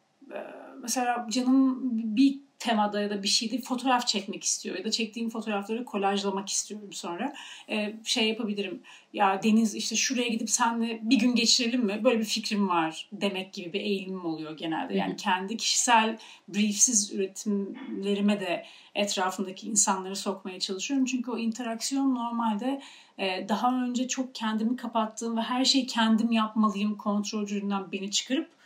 mesela 0.82 1.26
canım 1.30 1.78
bir 2.16 2.38
temada 2.60 3.00
ya 3.00 3.10
da 3.10 3.22
bir 3.22 3.28
şeyde 3.28 3.60
fotoğraf 3.60 4.06
çekmek 4.06 4.44
istiyor 4.44 4.78
ya 4.78 4.84
da 4.84 4.90
çektiğim 4.90 5.30
fotoğrafları 5.30 5.84
kolajlamak 5.84 6.48
istiyorum 6.48 6.92
sonra. 6.92 7.32
Ee, 7.68 7.94
şey 8.04 8.28
yapabilirim. 8.28 8.82
Ya 9.12 9.42
Deniz 9.42 9.74
işte 9.74 9.96
şuraya 9.96 10.28
gidip 10.28 10.50
senle 10.50 11.00
bir 11.02 11.18
gün 11.18 11.34
geçirelim 11.34 11.84
mi? 11.84 12.00
Böyle 12.04 12.18
bir 12.18 12.24
fikrim 12.24 12.68
var 12.68 13.08
demek 13.12 13.52
gibi 13.52 13.72
bir 13.72 13.80
eğilimim 13.80 14.24
oluyor 14.24 14.56
genelde. 14.56 14.96
Yani 14.96 15.16
kendi 15.16 15.56
kişisel 15.56 16.18
briefsiz 16.48 17.12
üretimlerime 17.12 18.40
de 18.40 18.66
etrafındaki 18.94 19.68
insanları 19.68 20.16
sokmaya 20.16 20.60
çalışıyorum. 20.60 21.06
Çünkü 21.06 21.30
o 21.30 21.38
interaksiyon 21.38 22.14
normalde 22.14 22.80
e, 23.18 23.48
daha 23.48 23.84
önce 23.84 24.08
çok 24.08 24.34
kendimi 24.34 24.76
kapattığım 24.76 25.36
ve 25.36 25.42
her 25.42 25.64
şeyi 25.64 25.86
kendim 25.86 26.32
yapmalıyım 26.32 26.96
kontrolcülüğünden 26.96 27.92
beni 27.92 28.10
çıkarıp 28.10 28.59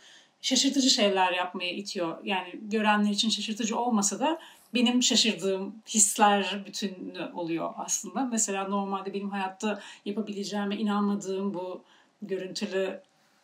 şaşırtıcı 0.45 0.89
şeyler 0.89 1.31
yapmaya 1.31 1.71
itiyor. 1.71 2.17
Yani 2.23 2.47
görenler 2.61 3.09
için 3.09 3.29
şaşırtıcı 3.29 3.79
olmasa 3.79 4.19
da 4.19 4.39
benim 4.73 5.03
şaşırdığım 5.03 5.75
hisler 5.87 6.63
bütün 6.65 7.15
oluyor 7.33 7.73
aslında. 7.77 8.25
Mesela 8.25 8.67
normalde 8.67 9.13
benim 9.13 9.29
hayatta 9.29 9.79
yapabileceğime 10.05 10.75
inanmadığım 10.75 11.53
bu 11.53 11.81
görüntülü 12.21 13.01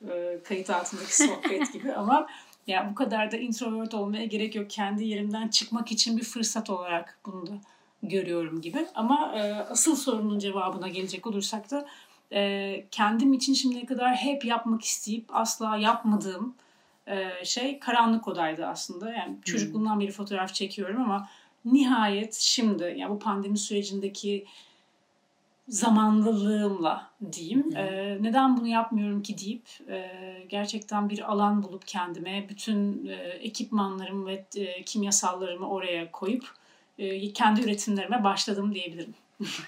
e, 0.10 0.40
kayıt 0.44 0.70
altındaki 0.70 1.18
sohbet 1.18 1.74
gibi 1.74 1.94
ama 1.94 2.28
ya 2.68 2.90
bu 2.92 2.96
kadar 2.96 3.32
da 3.32 3.38
introvert 3.38 3.94
olmaya 3.94 4.26
gerek 4.26 4.56
yok. 4.56 4.70
Kendi 4.70 5.06
yerimden 5.06 5.48
çıkmak 5.48 5.92
için 5.92 6.18
bir 6.18 6.24
fırsat 6.24 6.70
olarak 6.70 7.20
bunu 7.26 7.48
da 7.48 7.54
görüyorum 8.04 8.62
gibi. 8.62 8.88
Ama 8.96 9.34
e, 9.36 9.54
asıl 9.54 9.96
sorunun 9.96 10.40
cevabına 10.40 10.88
gelecek 10.88 11.28
olursak 11.28 11.72
da 11.72 11.88
e, 12.34 12.84
kendim 12.92 13.34
için 13.34 13.54
şimdiye 13.54 13.86
kadar 13.86 14.16
hep 14.16 14.46
yapmak 14.46 14.84
isteyip 14.84 15.26
asla 15.36 15.78
yapmadığım 15.78 16.56
e, 17.08 17.46
şey 17.46 17.80
karanlık 17.80 18.28
odaydı 18.28 18.66
aslında. 18.66 19.14
Yani 19.14 19.34
hmm. 19.34 19.42
çocukluğumdan 19.42 20.00
beri 20.00 20.12
fotoğraf 20.12 20.54
çekiyorum 20.54 21.02
ama 21.02 21.30
nihayet 21.66 22.34
şimdi 22.34 22.94
yani 22.98 23.12
bu 23.12 23.20
pandemi 23.20 23.58
sürecindeki 23.58 24.46
zamanlılığımla 25.68 27.12
diyeyim. 27.32 27.64
Hmm. 27.64 27.78
E, 27.78 28.18
neden 28.22 28.58
bunu 28.58 28.68
yapmıyorum 28.68 29.24
ki 29.24 29.38
deyip 29.38 29.90
e, 29.90 30.10
gerçekten 30.50 31.10
bir 31.10 31.32
alan 31.32 31.64
bulup 31.64 31.88
kendime 31.88 32.46
bütün 32.50 33.08
e, 33.08 33.14
ekipmanlarımı 33.16 34.28
ve 34.28 34.46
e, 34.56 34.84
kimyasallarımı 34.84 35.70
oraya 35.70 36.12
koyup 36.12 36.46
e, 37.00 37.34
kendi 37.34 37.62
üretimlerime 37.62 38.24
başladım 38.24 38.76
diyebilirim. 38.76 39.14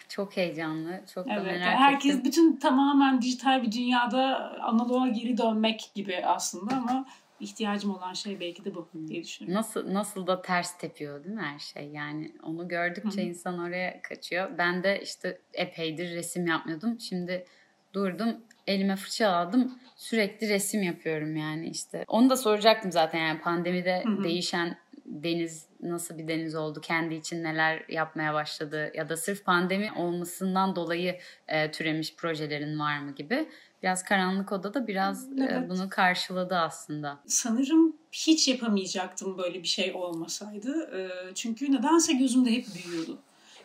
Çok 0.10 0.38
heyecanlı, 0.38 1.02
çok 1.14 1.28
da 1.28 1.34
evet, 1.34 1.46
merak 1.46 1.80
herkes 1.80 2.12
ettim. 2.12 2.26
bütün 2.26 2.56
tamamen 2.56 3.22
dijital 3.22 3.64
bir 3.64 3.72
dünyada 3.72 4.54
analoğa 4.62 5.08
geri 5.08 5.38
dönmek 5.38 5.92
gibi 5.96 6.26
aslında 6.26 6.76
ama 6.76 7.06
ihtiyacım 7.44 7.96
olan 7.96 8.14
şey 8.14 8.40
belki 8.40 8.66
de 8.66 8.76
bu 8.76 8.90
diye 9.08 9.24
düşünüyorum. 9.24 9.60
Nasıl 9.60 9.94
nasıl 9.94 10.28
da 10.28 10.42
ters 10.42 10.78
tepiyor 10.78 11.24
değil 11.24 11.36
mi 11.36 11.42
her 11.42 11.60
şey? 11.60 11.90
Yani 11.90 12.32
onu 12.44 12.68
gördükçe 12.68 13.22
Hı-hı. 13.22 13.30
insan 13.30 13.60
oraya 13.60 14.02
kaçıyor. 14.02 14.58
Ben 14.58 14.84
de 14.84 15.02
işte 15.04 15.42
epeydir 15.54 16.16
resim 16.16 16.48
yapmıyordum. 16.48 17.00
Şimdi 17.00 17.46
durdum, 17.94 18.38
elime 18.68 18.96
fırça 18.96 19.30
aldım. 19.30 19.80
Sürekli 19.96 20.50
resim 20.50 20.84
yapıyorum 20.84 21.36
yani 21.36 21.70
işte. 21.70 22.04
Onu 22.08 22.30
da 22.30 22.38
soracaktım 22.38 22.92
zaten 22.92 23.20
yani 23.20 23.42
pandemide 23.42 24.04
Hı-hı. 24.04 24.24
değişen 24.24 24.78
deniz 25.06 25.66
nasıl 25.82 26.18
bir 26.18 26.28
deniz 26.28 26.56
oldu, 26.56 26.82
kendi 26.82 27.16
için 27.16 27.44
neler 27.44 27.86
yapmaya 27.90 28.34
başladı 28.34 28.92
ya 28.96 29.10
da 29.10 29.18
sırf 29.18 29.46
pandemi 29.46 29.92
olmasından 29.92 30.76
dolayı 30.76 31.20
e, 31.48 31.72
türemiş 31.72 32.16
projelerin 32.16 32.80
var 32.80 33.00
mı 33.00 33.12
gibi. 33.12 33.50
Biraz 33.84 34.04
karanlık 34.04 34.52
odada 34.52 34.88
biraz 34.88 35.32
e, 35.32 35.48
evet. 35.50 35.70
bunu 35.70 35.90
karşıladı 35.90 36.56
aslında. 36.56 37.20
Sanırım 37.28 37.96
hiç 38.12 38.48
yapamayacaktım 38.48 39.38
böyle 39.38 39.64
bir 39.64 39.68
şey 39.68 39.94
olmasaydı. 39.94 40.98
E, 40.98 41.34
çünkü 41.36 41.72
nedense 41.72 42.14
gözümde 42.14 42.52
hep 42.52 42.66
büyüyordu. 42.76 43.20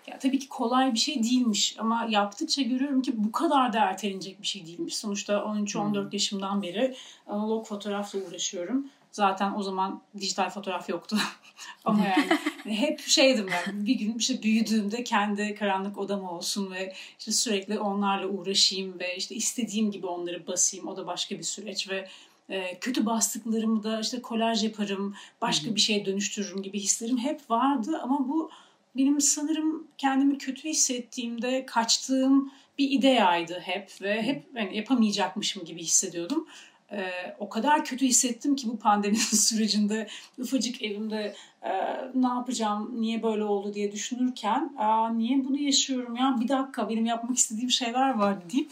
Ya 0.07 0.18
tabii 0.18 0.38
ki 0.38 0.49
kolay 0.49 0.95
bir 0.95 0.99
şey 0.99 1.23
değilmiş 1.23 1.76
ama 1.78 2.07
yaptıkça 2.11 2.62
görüyorum 2.62 3.02
ki 3.02 3.12
bu 3.16 3.33
kadar 3.33 3.73
da 3.73 3.78
ertelenecek 3.78 4.42
bir 4.42 4.47
şey 4.47 4.66
değilmiş. 4.66 4.97
Sonuçta 4.97 5.33
13-14 5.33 6.02
hmm. 6.02 6.09
yaşımdan 6.12 6.62
beri 6.62 6.97
analog 7.26 7.66
fotoğrafla 7.66 8.18
uğraşıyorum. 8.18 8.90
Zaten 9.12 9.55
o 9.57 9.62
zaman 9.62 10.03
dijital 10.19 10.50
fotoğraf 10.50 10.88
yoktu. 10.88 11.17
Ama 11.85 12.05
yani 12.05 12.79
hep 12.79 13.01
şeydim 13.01 13.47
ben 13.51 13.87
bir 13.87 13.94
gün 13.94 14.14
işte 14.18 14.42
büyüdüğümde 14.42 15.05
kendi 15.05 15.55
karanlık 15.55 15.99
odam 15.99 16.25
olsun 16.25 16.71
ve 16.71 16.94
işte 17.18 17.33
sürekli 17.33 17.79
onlarla 17.79 18.27
uğraşayım 18.27 19.01
ve 19.01 19.16
işte 19.16 19.35
istediğim 19.35 19.90
gibi 19.90 20.07
onları 20.07 20.47
basayım. 20.47 20.88
O 20.88 20.97
da 20.97 21.07
başka 21.07 21.38
bir 21.38 21.42
süreç 21.42 21.90
ve 21.90 22.09
e, 22.49 22.79
kötü 22.79 23.07
bastıklarımı 23.07 23.83
da 23.83 24.01
işte 24.01 24.23
kolaj 24.23 24.64
yaparım, 24.64 25.14
başka 25.40 25.75
bir 25.75 25.81
şeye 25.81 26.07
dönüştürürüm 26.07 26.62
gibi 26.62 26.81
hislerim 26.81 27.18
hep 27.18 27.51
vardı 27.51 28.01
ama 28.03 28.29
bu 28.29 28.51
benim 28.97 29.21
sanırım 29.21 29.87
kendimi 29.99 30.38
kötü 30.38 30.68
hissettiğimde 30.68 31.66
kaçtığım 31.66 32.53
bir 32.79 32.90
ideyaydı 32.90 33.61
hep 33.61 34.03
ve 34.03 34.23
hep 34.23 34.44
yani 34.55 34.77
yapamayacakmışım 34.77 35.64
gibi 35.64 35.83
hissediyordum 35.83 36.47
e, 36.92 37.11
o 37.38 37.48
kadar 37.48 37.85
kötü 37.85 38.07
hissettim 38.07 38.57
ki 38.57 38.68
bu 38.68 38.79
pandemi 38.79 39.16
sürecinde 39.16 40.09
ufacık 40.38 40.83
evimde 40.83 41.35
e, 41.62 41.70
ne 42.14 42.27
yapacağım, 42.27 43.01
niye 43.01 43.22
böyle 43.22 43.44
oldu 43.44 43.74
diye 43.74 43.92
düşünürken 43.92 44.74
Aa, 44.79 45.11
niye 45.11 45.44
bunu 45.44 45.59
yaşıyorum 45.59 46.16
ya 46.16 46.37
bir 46.40 46.48
dakika 46.48 46.88
benim 46.88 47.07
yapmak 47.07 47.38
istediğim 47.38 47.70
şeyler 47.70 48.14
var 48.14 48.51
deyip 48.51 48.70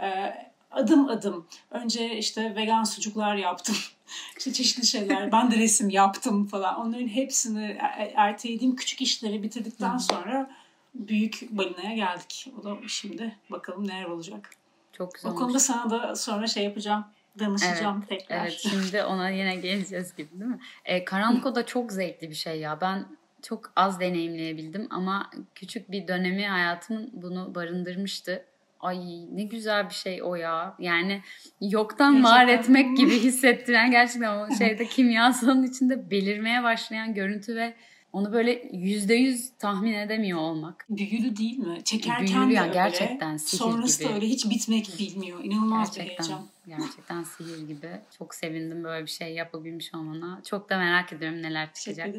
e, 0.00 0.34
adım 0.70 1.08
adım 1.08 1.46
önce 1.70 2.18
işte 2.18 2.56
vegan 2.56 2.84
sucuklar 2.84 3.36
yaptım. 3.36 3.76
işte 4.38 4.52
çeşitli 4.52 4.86
şeyler. 4.86 5.32
Ben 5.32 5.50
de 5.50 5.56
resim 5.56 5.90
yaptım 5.90 6.46
falan. 6.46 6.80
Onların 6.80 7.08
hepsini 7.08 7.78
er, 7.80 8.12
ertelediğim 8.14 8.76
küçük 8.76 9.00
işleri 9.00 9.42
bitirdikten 9.42 9.96
sonra 9.98 10.50
büyük 10.94 11.48
balinaya 11.50 11.94
geldik. 11.94 12.52
O 12.60 12.64
da 12.64 12.76
şimdi 12.88 13.36
bakalım 13.50 13.88
neler 13.88 14.04
olacak. 14.04 14.50
Çok 14.92 15.14
güzel. 15.14 15.32
O 15.32 15.34
konuda 15.34 15.60
sana 15.60 15.90
da 15.90 16.16
sonra 16.16 16.46
şey 16.46 16.64
yapacağım 16.64 17.04
danışacağım 17.38 18.04
evet, 18.08 18.08
tekrar. 18.08 18.42
Evet 18.42 18.58
şimdi 18.70 19.02
ona 19.02 19.30
yine 19.30 19.56
geleceğiz 19.56 20.16
gibi 20.16 20.40
değil 20.40 20.50
mi? 20.50 20.60
E, 20.84 21.04
Karanlık 21.04 21.46
Oda 21.46 21.66
çok 21.66 21.92
zevkli 21.92 22.30
bir 22.30 22.34
şey 22.34 22.60
ya. 22.60 22.80
Ben 22.80 23.06
çok 23.42 23.72
az 23.76 24.00
deneyimleyebildim 24.00 24.86
ama 24.90 25.30
küçük 25.54 25.90
bir 25.90 26.08
dönemi 26.08 26.46
hayatımın 26.46 27.10
bunu 27.12 27.54
barındırmıştı. 27.54 28.44
Ay 28.80 28.98
ne 29.36 29.42
güzel 29.42 29.88
bir 29.88 29.94
şey 29.94 30.22
o 30.22 30.34
ya. 30.34 30.74
Yani 30.78 31.22
yoktan 31.60 32.12
gerçekten. 32.12 32.38
var 32.38 32.48
etmek 32.48 32.96
gibi 32.96 33.18
hissettiren 33.18 33.90
gerçekten 33.90 34.36
o 34.36 34.56
şeyde 34.58 34.86
kimyasalın 34.86 35.62
içinde 35.62 36.10
belirmeye 36.10 36.62
başlayan 36.62 37.14
görüntü 37.14 37.56
ve 37.56 37.74
onu 38.12 38.32
böyle 38.32 38.68
yüzde 38.72 39.14
yüz 39.14 39.50
tahmin 39.58 39.92
edemiyor 39.92 40.38
olmak. 40.38 40.86
Büyülü 40.90 41.36
değil 41.36 41.58
mi? 41.58 41.84
Çekerken 41.84 42.26
Büyülü 42.26 42.56
de 42.56 42.60
öyle. 42.60 42.72
Gerçekten 42.72 43.36
sihir 43.36 43.58
Sonrası 43.58 44.02
gibi. 44.02 44.08
da 44.08 44.14
öyle 44.14 44.26
hiç 44.26 44.50
bitmek 44.50 44.98
bilmiyor. 44.98 45.44
İnanılmaz 45.44 45.96
gerçekten, 45.96 46.26
bir 46.26 46.30
heyecan. 46.30 46.46
Gerçekten 46.66 47.22
sihir 47.22 47.68
gibi. 47.68 47.90
Çok 48.18 48.34
sevindim 48.34 48.84
böyle 48.84 49.06
bir 49.06 49.10
şey 49.10 49.34
yapabilmiş 49.34 49.94
olmana. 49.94 50.40
Çok 50.44 50.70
da 50.70 50.78
merak 50.78 51.12
ediyorum 51.12 51.42
neler 51.42 51.72
çıkacak. 51.72 52.14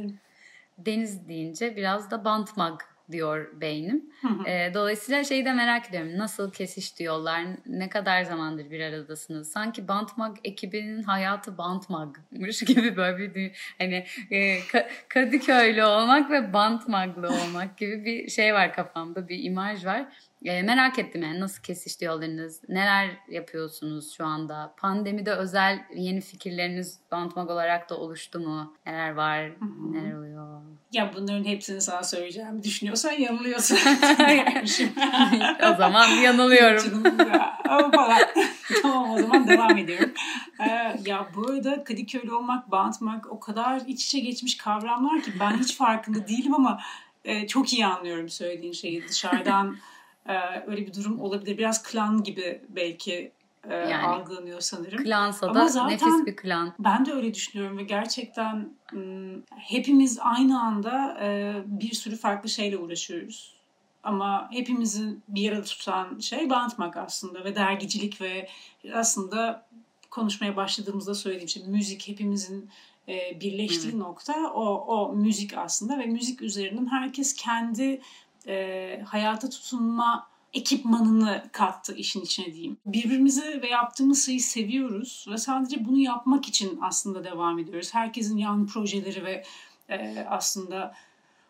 Deniz 0.77 1.27
deyince 1.27 1.75
biraz 1.75 2.11
da 2.11 2.25
bantmag 2.25 2.79
diyor 3.11 3.61
beynim. 3.61 4.05
E, 4.47 4.73
dolayısıyla 4.73 5.23
şeyi 5.23 5.45
de 5.45 5.53
merak 5.53 5.89
ediyorum. 5.89 6.17
Nasıl 6.17 6.51
kesişti 6.51 7.03
yollar? 7.03 7.41
Ne 7.65 7.89
kadar 7.89 8.23
zamandır 8.23 8.71
bir 8.71 8.81
aradasınız? 8.81 9.51
Sanki 9.51 9.87
Bantmag 9.87 10.37
ekibinin 10.43 11.03
hayatı 11.03 11.57
Bantmag'mış 11.57 12.59
gibi 12.65 12.97
böyle 12.97 13.35
bir 13.35 13.75
hani 13.77 14.05
e, 14.31 14.59
Kadıköylü 15.09 15.83
olmak 15.83 16.31
ve 16.31 16.53
Bantmag'lı 16.53 17.27
olmak 17.27 17.77
gibi 17.77 18.05
bir 18.05 18.29
şey 18.29 18.53
var 18.53 18.73
kafamda. 18.73 19.27
Bir 19.27 19.43
imaj 19.43 19.85
var. 19.85 20.05
E, 20.45 20.61
merak 20.61 20.99
ettim 20.99 21.23
yani 21.23 21.39
nasıl 21.39 21.63
kesişti 21.63 22.05
yollarınız? 22.05 22.61
Neler 22.69 23.09
yapıyorsunuz 23.29 24.13
şu 24.13 24.25
anda? 24.25 24.73
Pandemide 24.77 25.31
özel 25.31 25.79
yeni 25.95 26.21
fikirleriniz 26.21 26.99
Bantmag 27.11 27.49
olarak 27.49 27.89
da 27.89 27.97
oluştu 27.97 28.39
mu? 28.39 28.73
Neler 28.85 29.11
var? 29.11 29.45
Hı-hı. 29.45 29.93
Neler 29.93 30.13
oluyor? 30.13 30.61
Ya 30.91 31.11
bunların 31.15 31.43
hepsini 31.43 31.81
sana 31.81 32.03
söyleyeceğim. 32.03 32.63
Düşünüyorsan 32.63 33.11
yanılıyorsun. 33.11 33.77
o 35.73 35.75
zaman 35.77 36.07
yanılıyorum. 36.07 37.03
falan. 37.91 38.19
tamam 38.81 39.11
o 39.11 39.17
zaman 39.21 39.47
devam 39.47 39.77
ediyorum. 39.77 40.11
Ee, 40.59 40.99
ya 41.05 41.27
bu 41.35 41.51
arada 41.51 41.83
Kadıköylü 41.83 42.33
olmak, 42.33 42.71
Bantmag 42.71 43.25
o 43.29 43.39
kadar 43.39 43.81
iç 43.87 44.05
içe 44.05 44.19
geçmiş 44.19 44.57
kavramlar 44.57 45.21
ki 45.21 45.31
ben 45.39 45.57
hiç 45.57 45.77
farkında 45.77 46.27
değilim 46.27 46.53
ama 46.53 46.79
e, 47.25 47.47
çok 47.47 47.73
iyi 47.73 47.85
anlıyorum 47.85 48.29
söylediğin 48.29 48.73
şeyi. 48.73 49.07
Dışarıdan 49.07 49.77
öyle 50.67 50.87
bir 50.87 50.93
durum 50.93 51.19
olabilir. 51.19 51.57
Biraz 51.57 51.83
klan 51.83 52.23
gibi 52.23 52.61
belki 52.69 53.31
e, 53.69 53.75
yani, 53.75 54.07
algılanıyor 54.07 54.61
sanırım. 54.61 55.03
Klansa 55.03 55.47
Ama 55.47 55.59
da 55.59 55.67
zaten 55.67 55.93
nefis 55.93 56.25
bir 56.25 56.35
klan. 56.35 56.73
Ben 56.79 57.05
de 57.05 57.13
öyle 57.13 57.33
düşünüyorum 57.33 57.77
ve 57.77 57.83
gerçekten 57.83 58.73
hepimiz 59.55 60.19
aynı 60.21 60.61
anda 60.61 61.17
e, 61.21 61.55
bir 61.65 61.93
sürü 61.93 62.15
farklı 62.15 62.49
şeyle 62.49 62.77
uğraşıyoruz. 62.77 63.59
Ama 64.03 64.49
hepimizin 64.51 65.23
bir 65.27 65.51
arada 65.51 65.63
tutan 65.63 66.19
şey 66.19 66.49
bantmak 66.49 66.97
aslında 66.97 67.43
ve 67.43 67.55
dergicilik 67.55 68.21
ve 68.21 68.49
aslında 68.93 69.65
konuşmaya 70.11 70.55
başladığımızda 70.55 71.15
söylediğim 71.15 71.49
şey 71.49 71.63
müzik 71.63 72.07
hepimizin 72.07 72.69
e, 73.07 73.39
birleştiği 73.41 73.93
hmm. 73.93 73.99
nokta 73.99 74.33
o, 74.53 74.85
o 74.85 75.13
müzik 75.13 75.57
aslında 75.57 75.99
ve 75.99 76.05
müzik 76.05 76.41
üzerinden 76.41 76.87
herkes 76.91 77.33
kendi 77.33 78.01
e, 78.49 79.01
hayata 79.05 79.49
tutunma 79.49 80.27
ekipmanını 80.53 81.43
kattı 81.51 81.95
işin 81.95 82.21
içine 82.21 82.53
diyeyim. 82.53 82.77
Birbirimizi 82.85 83.61
ve 83.61 83.67
yaptığımız 83.67 84.25
şeyi 84.25 84.39
seviyoruz 84.39 85.25
ve 85.31 85.37
sadece 85.37 85.85
bunu 85.85 85.97
yapmak 85.99 86.47
için 86.47 86.79
aslında 86.81 87.23
devam 87.23 87.59
ediyoruz. 87.59 87.93
Herkesin 87.93 88.37
yan 88.37 88.67
projeleri 88.67 89.25
ve 89.25 89.43
e, 89.89 90.25
aslında 90.29 90.93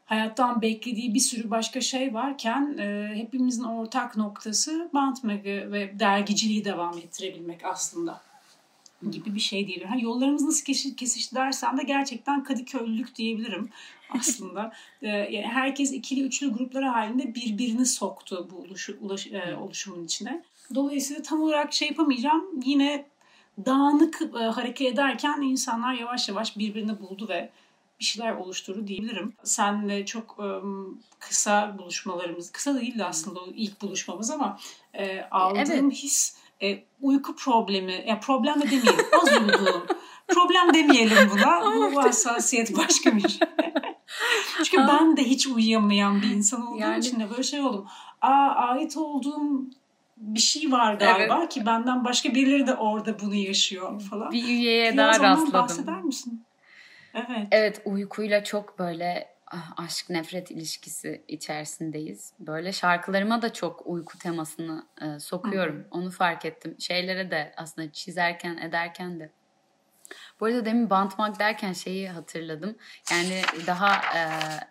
hayattan 0.05 0.62
beklediği 0.62 1.13
bir 1.13 1.19
sürü 1.19 1.51
başka 1.51 1.81
şey 1.81 2.13
varken 2.13 2.77
e, 2.77 3.12
hepimizin 3.15 3.63
ortak 3.63 4.17
noktası 4.17 4.89
bant 4.93 5.23
ve 5.23 5.99
dergiciliği 5.99 6.65
devam 6.65 6.97
ettirebilmek 6.97 7.65
aslında 7.65 8.28
gibi 9.12 9.35
bir 9.35 9.39
şey 9.39 9.67
diyebilirim. 9.67 9.91
Ha, 9.91 9.97
yollarımız 9.99 10.43
nasıl 10.43 10.65
kesişti 10.95 11.35
dersem 11.35 11.77
de 11.77 11.83
gerçekten 11.83 12.43
Kadıköylülük 12.43 13.15
diyebilirim 13.15 13.69
aslında. 14.09 14.73
ee, 15.01 15.07
yani 15.07 15.47
herkes 15.47 15.93
ikili 15.93 16.21
üçlü 16.21 16.53
grupları 16.53 16.85
halinde 16.85 17.35
birbirini 17.35 17.85
soktu 17.85 18.47
bu 18.51 18.55
ulaş, 18.55 18.89
ulaş, 18.89 19.27
e, 19.27 19.55
oluşumun 19.55 20.05
içine. 20.05 20.43
Dolayısıyla 20.75 21.21
tam 21.21 21.41
olarak 21.41 21.73
şey 21.73 21.88
yapamayacağım. 21.88 22.45
Yine 22.65 23.05
dağınık 23.65 24.21
e, 24.41 24.43
hareket 24.43 24.93
ederken 24.93 25.41
insanlar 25.41 25.93
yavaş 25.93 26.29
yavaş 26.29 26.57
birbirini 26.57 26.99
buldu 26.99 27.27
ve 27.29 27.49
bir 27.99 28.05
şeyler 28.05 28.35
oluşturdu 28.35 28.88
diyebilirim. 28.88 29.33
Senle 29.43 30.05
çok 30.05 30.38
e, 30.39 30.47
kısa 31.19 31.75
buluşmalarımız, 31.77 32.51
kısa 32.51 32.81
değildi 32.81 33.03
aslında 33.03 33.39
o 33.39 33.47
ilk 33.55 33.81
buluşmamız 33.81 34.31
ama 34.31 34.59
e, 34.93 35.21
aldığım 35.31 35.85
evet. 35.85 35.93
his 35.93 36.38
e, 36.63 36.83
uyku 37.01 37.35
problemi, 37.35 38.03
ya 38.07 38.19
problem 38.19 38.61
de 38.61 38.65
demeyelim, 38.65 39.05
az 39.21 39.41
uyuduğum. 39.41 39.85
problem 40.27 40.73
demeyelim 40.73 41.29
buna. 41.31 41.61
Bu 41.91 42.03
hassasiyet 42.03 42.77
başka 42.77 43.15
bir 43.15 43.29
şey. 43.29 43.39
Çünkü 44.63 44.87
ben 44.87 45.17
de 45.17 45.23
hiç 45.23 45.47
uyuyamayan 45.47 46.21
bir 46.21 46.29
insan 46.29 46.67
olduğum 46.67 46.79
yani... 46.79 46.99
için 46.99 47.19
de 47.19 47.29
böyle 47.29 47.43
şey 47.43 47.61
oldum. 47.61 47.87
Aa, 48.21 48.49
ait 48.55 48.97
olduğum 48.97 49.65
bir 50.17 50.39
şey 50.39 50.71
var 50.71 50.93
galiba 50.93 51.37
evet. 51.39 51.49
ki 51.49 51.65
benden 51.65 52.05
başka 52.05 52.35
birileri 52.35 52.67
de 52.67 52.75
orada 52.75 53.19
bunu 53.19 53.35
yaşıyor 53.35 54.01
falan. 54.01 54.31
Bir 54.31 54.43
üyeye 54.43 54.93
Biraz 54.93 55.19
daha 55.19 55.31
rastladım. 55.31 55.53
bahseder 55.53 56.01
misin? 56.01 56.43
Evet. 57.13 57.47
Evet 57.51 57.81
uykuyla 57.85 58.43
çok 58.43 58.79
böyle 58.79 59.27
aşk 59.77 60.09
nefret 60.09 60.51
ilişkisi 60.51 61.23
içerisindeyiz. 61.27 62.33
Böyle 62.39 62.71
şarkılarıma 62.71 63.41
da 63.41 63.53
çok 63.53 63.88
uyku 63.88 64.17
temasını 64.17 64.88
e, 65.01 65.19
sokuyorum. 65.19 65.79
Hı. 65.79 65.88
Onu 65.91 66.12
fark 66.12 66.45
ettim. 66.45 66.75
Şeylere 66.79 67.31
de 67.31 67.53
aslında 67.57 67.91
çizerken 67.91 68.57
ederken 68.57 69.19
de 69.19 69.31
bu 70.39 70.45
arada 70.45 70.65
demin 70.65 70.89
bantmak 70.89 71.39
derken 71.39 71.73
şeyi 71.73 72.09
hatırladım. 72.09 72.75
Yani 73.12 73.41
daha 73.67 73.95
e, 73.95 74.21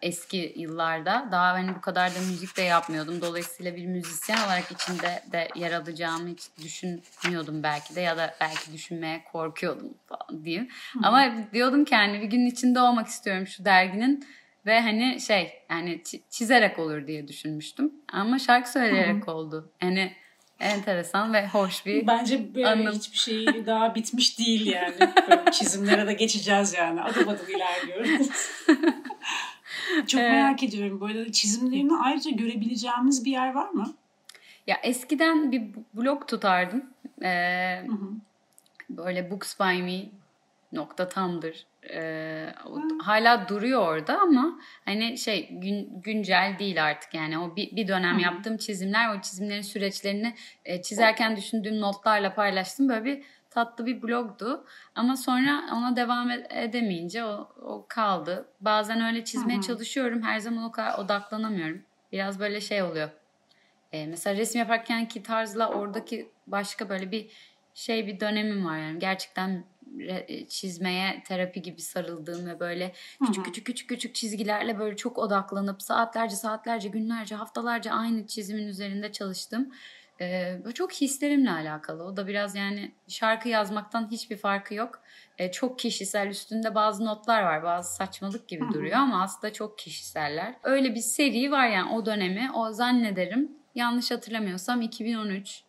eski 0.03 0.55
yıllarda 0.57 1.29
daha 1.33 1.53
hani 1.53 1.75
bu 1.75 1.81
kadar 1.81 2.15
da 2.15 2.19
müzik 2.19 2.57
de 2.57 2.63
yapmıyordum. 2.63 3.21
Dolayısıyla 3.21 3.77
bir 3.77 3.87
müzisyen 3.87 4.39
olarak 4.47 4.73
içinde 4.73 5.23
de 5.33 5.49
yer 5.55 5.73
alacağımı 5.73 6.29
hiç 6.29 6.49
düşünmüyordum 6.63 7.63
belki 7.63 7.95
de 7.95 8.01
ya 8.01 8.17
da 8.17 8.35
belki 8.41 8.73
düşünmeye 8.73 9.25
korkuyordum 9.33 9.95
falan 10.07 10.45
diyeyim. 10.45 10.69
Hı. 10.93 10.99
Ama 11.03 11.33
diyordum 11.53 11.85
ki 11.85 11.97
hani 11.97 12.21
bir 12.21 12.27
gün 12.27 12.47
içinde 12.47 12.81
olmak 12.81 13.07
istiyorum 13.07 13.47
şu 13.47 13.65
derginin 13.65 14.27
ve 14.69 14.81
hani 14.81 15.21
şey 15.21 15.63
yani 15.71 16.03
çizerek 16.31 16.79
olur 16.79 17.07
diye 17.07 17.29
düşünmüştüm. 17.29 17.93
Ama 18.13 18.39
şarkı 18.39 18.71
söyleyerek 18.71 19.27
Hı. 19.27 19.33
oldu. 19.33 19.73
Yani 19.83 20.13
enteresan 20.61 21.33
ve 21.33 21.49
hoş 21.49 21.87
bir 21.87 22.07
Bence 22.07 22.55
böyle 22.55 22.69
anım. 22.69 22.93
hiçbir 22.93 23.19
şey 23.19 23.67
daha 23.67 23.95
bitmiş 23.95 24.39
değil 24.39 24.67
yani. 24.67 24.95
Böyle 25.31 25.51
çizimlere 25.53 26.07
de 26.07 26.13
geçeceğiz 26.13 26.75
yani. 26.75 27.03
Adım 27.03 27.29
adım 27.29 27.47
ilerliyoruz. 27.49 28.29
Çok 30.07 30.21
evet. 30.21 30.33
merak 30.33 30.63
ediyorum. 30.63 31.01
Böyle 31.01 31.33
çizimlerini 31.33 31.93
ayrıca 32.05 32.31
görebileceğimiz 32.31 33.25
bir 33.25 33.31
yer 33.31 33.55
var 33.55 33.69
mı? 33.69 33.95
Ya 34.67 34.77
eskiden 34.83 35.53
bir 35.53 35.63
blog 35.95 36.29
tutardım. 36.29 36.85
Ee, 37.23 37.83
hı 37.87 37.93
hı. 37.93 38.11
Böyle 38.91 39.31
books 39.31 39.61
by 39.61 39.83
me 39.83 40.05
nokta 40.73 41.09
tamdır 41.09 41.67
e, 41.91 42.55
hala 43.03 43.49
duruyor 43.49 43.89
orada 43.89 44.21
ama 44.21 44.59
hani 44.85 45.19
şey 45.19 45.49
gün, 45.51 46.03
güncel 46.03 46.57
değil 46.59 46.85
artık 46.85 47.15
yani. 47.15 47.39
O 47.39 47.57
bir, 47.57 47.77
bir 47.77 47.89
dönem 47.89 48.15
Hı-hı. 48.15 48.23
yaptığım 48.23 48.57
çizimler 48.57 49.17
o 49.17 49.21
çizimlerin 49.21 49.63
süreçlerini 49.63 50.35
e, 50.65 50.83
çizerken 50.83 51.37
düşündüğüm 51.37 51.81
notlarla 51.81 52.35
paylaştım. 52.35 52.89
Böyle 52.89 53.05
bir 53.05 53.23
tatlı 53.51 53.87
bir 53.87 54.03
blogdu. 54.03 54.67
Ama 54.95 55.17
sonra 55.17 55.63
ona 55.73 55.97
devam 55.97 56.31
edemeyince 56.51 57.25
o, 57.25 57.53
o 57.63 57.87
kaldı. 57.89 58.49
Bazen 58.61 59.01
öyle 59.01 59.25
çizmeye 59.25 59.55
Hı-hı. 59.55 59.67
çalışıyorum. 59.67 60.23
Her 60.23 60.39
zaman 60.39 60.65
o 60.65 60.73
kadar 60.73 60.99
odaklanamıyorum. 60.99 61.83
Biraz 62.13 62.41
böyle 62.41 62.61
şey 62.61 62.83
oluyor. 62.83 63.11
E, 63.93 64.07
mesela 64.07 64.37
resim 64.37 64.59
yaparken 64.59 65.09
ki 65.09 65.23
tarzla 65.23 65.69
oradaki 65.69 66.31
başka 66.47 66.89
böyle 66.89 67.11
bir 67.11 67.31
şey 67.75 68.07
bir 68.07 68.21
dönemim 68.21 68.67
var 68.67 68.79
yani. 68.79 68.99
Gerçekten 68.99 69.65
çizmeye 70.49 71.23
terapi 71.27 71.63
gibi 71.63 71.81
sarıldığım 71.83 72.47
ve 72.47 72.61
böyle 72.61 72.93
küçük 73.27 73.45
küçük 73.45 73.67
küçük 73.67 73.89
küçük 73.89 74.15
çizgilerle 74.15 74.79
böyle 74.79 74.97
çok 74.97 75.19
odaklanıp 75.19 75.83
saatlerce 75.83 76.37
saatlerce 76.37 76.89
günlerce 76.89 77.35
haftalarca 77.35 77.93
aynı 77.93 78.27
çizimin 78.27 78.67
üzerinde 78.67 79.13
çalıştım. 79.13 79.73
Ee, 80.21 80.59
çok 80.75 80.93
hislerimle 80.93 81.51
alakalı. 81.51 82.05
O 82.05 82.17
da 82.17 82.27
biraz 82.27 82.55
yani 82.55 82.93
şarkı 83.09 83.49
yazmaktan 83.49 84.11
hiçbir 84.11 84.37
farkı 84.37 84.75
yok. 84.75 85.03
Ee, 85.39 85.51
çok 85.51 85.79
kişisel 85.79 86.29
üstünde 86.29 86.75
bazı 86.75 87.05
notlar 87.05 87.43
var. 87.43 87.63
Bazı 87.63 87.95
saçmalık 87.95 88.49
gibi 88.49 88.65
duruyor 88.75 88.97
ama 88.97 89.23
aslında 89.23 89.53
çok 89.53 89.79
kişiseller. 89.79 90.55
Öyle 90.63 90.95
bir 90.95 91.01
seri 91.01 91.51
var 91.51 91.69
yani 91.69 91.93
o 91.93 92.07
dönemi. 92.07 92.51
O 92.55 92.73
zannederim 92.73 93.53
yanlış 93.75 94.11
hatırlamıyorsam 94.11 94.83
2013 94.83 95.63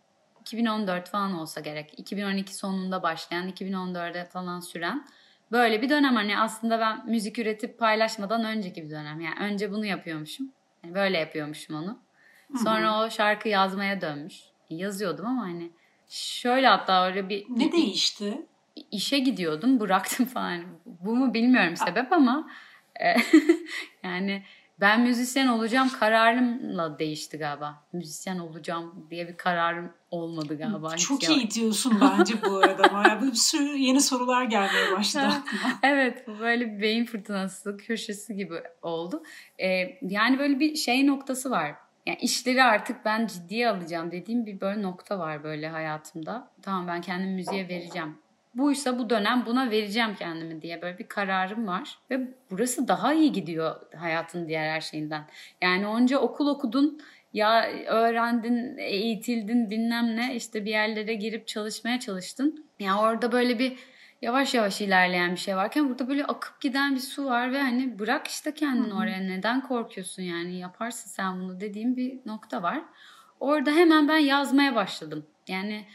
2014 0.50 1.10
falan 1.10 1.34
olsa 1.34 1.62
gerek. 1.62 1.94
2012 1.98 2.56
sonunda 2.56 3.04
başlayan, 3.04 3.50
2014'e 3.50 4.26
falan 4.26 4.60
süren 4.60 5.06
böyle 5.52 5.82
bir 5.82 5.90
dönem 5.90 6.16
hani 6.16 6.40
aslında 6.40 6.80
ben 6.80 7.10
müzik 7.10 7.40
üretip 7.40 7.80
paylaşmadan 7.80 8.46
önceki 8.46 8.84
bir 8.84 8.90
dönem. 8.90 9.22
Yani 9.22 9.36
önce 9.40 9.72
bunu 9.72 9.86
yapıyormuşum. 9.86 10.52
Yani 10.84 10.96
böyle 10.96 11.18
yapıyormuşum 11.18 11.76
onu. 11.76 12.00
Sonra 12.64 12.94
Hı-hı. 12.94 13.06
o 13.06 13.10
şarkı 13.10 13.50
yazmaya 13.50 14.02
dönmüş. 14.02 14.42
Yazıyordum 14.70 15.26
ama 15.26 15.42
hani 15.42 15.72
şöyle 16.10 16.68
hatta 16.68 17.06
öyle 17.08 17.30
bir... 17.30 17.46
Ne 17.50 17.72
değişti? 17.72 18.46
İşe 18.92 19.20
gidiyordum 19.20 19.80
bıraktım 19.80 20.26
falan. 20.26 20.64
Bu 20.86 21.16
mu 21.16 21.34
bilmiyorum 21.34 21.76
sebep 21.76 22.14
ama 22.14 22.50
e, 23.02 23.16
yani 24.04 24.44
ben 24.82 25.02
müzisyen 25.02 25.48
olacağım 25.48 25.89
kararımla 26.00 27.00
değişti 27.00 27.38
galiba. 27.38 27.84
Müzisyen 27.94 28.39
olacağım 28.39 29.08
diye 29.10 29.28
bir 29.28 29.38
kararım 29.38 29.94
olmadı 30.12 30.58
galiba. 30.58 30.98
Çok 30.98 31.22
Hiç 31.22 31.30
iyi 31.30 31.42
ya. 31.42 31.52
diyorsun 31.52 31.98
bence 32.02 32.34
bu 32.42 32.58
arada. 32.58 32.84
Ama 32.89 33.22
bir 33.22 33.34
sürü 33.34 33.78
yeni 33.78 34.02
sorular 34.02 34.44
gelmeye 34.44 34.92
başladı 34.92 35.34
evet 35.84 36.28
böyle 36.39 36.68
bir 36.78 36.82
beyin 36.82 37.06
fırtınası 37.06 37.78
köşesi 37.78 38.36
gibi 38.36 38.56
oldu. 38.82 39.24
Ee, 39.60 39.98
yani 40.02 40.39
böyle 40.39 40.60
bir 40.60 40.76
şey 40.76 41.08
noktası 41.08 41.52
var. 41.52 41.76
Yani 42.06 42.20
işleri 42.22 42.63
artık 42.63 43.06
ben 43.06 43.28
ciddiye 43.28 43.70
alacağım 43.70 44.12
dediğim 44.12 44.46
bir 44.46 44.62
böyle 44.62 44.82
nokta 44.82 45.20
var 45.20 45.44
böyle 45.44 45.70
hayatımda. 45.70 46.52
Tamam 46.62 46.88
ben 46.88 47.02
kendim 47.02 47.34
müziğe 47.34 47.68
vereceğim 47.68 48.18
buysa 48.60 49.00
bu 49.00 49.10
dönem 49.10 49.43
buna 49.45 49.72
vereceğim 49.72 50.15
kendimi 50.19 50.62
diye 50.62 50.82
böyle 50.82 50.98
bir 50.98 51.08
kararım 51.08 51.67
var. 51.67 52.00
Ve 52.12 52.19
burası 52.52 52.88
daha 52.88 53.13
iyi 53.13 53.32
gidiyor 53.32 53.76
hayatın 53.95 54.48
diğer 54.48 54.69
her 54.74 54.82
şeyinden. 54.82 55.24
Yani 55.62 55.88
onca 55.88 56.19
okul 56.19 56.48
okudun, 56.48 57.02
ya 57.34 57.69
öğrendin, 57.88 58.78
eğitildin 58.78 59.69
bilmem 59.69 60.15
ne 60.15 60.36
işte 60.36 60.65
bir 60.65 60.72
yerlere 60.72 61.13
girip 61.13 61.48
çalışmaya 61.48 62.00
çalıştın. 62.00 62.65
Ya 62.80 62.88
yani 62.88 63.00
orada 63.00 63.32
böyle 63.32 63.60
bir 63.60 63.78
yavaş 64.22 64.54
yavaş 64.54 64.82
ilerleyen 64.82 65.32
bir 65.32 65.39
şey 65.39 65.56
varken 65.56 65.89
burada 65.89 66.08
böyle 66.08 66.26
akıp 66.26 66.62
giden 66.62 66.95
bir 66.95 67.00
su 67.00 67.26
var 67.26 67.52
ve 67.52 67.62
hani 67.62 68.00
bırak 68.00 68.28
işte 68.28 68.54
kendini 68.54 68.93
oraya 68.93 69.19
neden 69.19 69.62
korkuyorsun 69.62 70.24
yani 70.24 70.60
yaparsın 70.60 71.10
sen 71.10 71.39
bunu 71.39 71.60
dediğim 71.60 71.95
bir 71.95 72.19
nokta 72.26 72.63
var. 72.63 72.82
Orada 73.39 73.72
hemen 73.72 74.08
ben 74.08 74.17
yazmaya 74.17 74.76
başladım. 74.76 75.26
Yani 75.48 75.86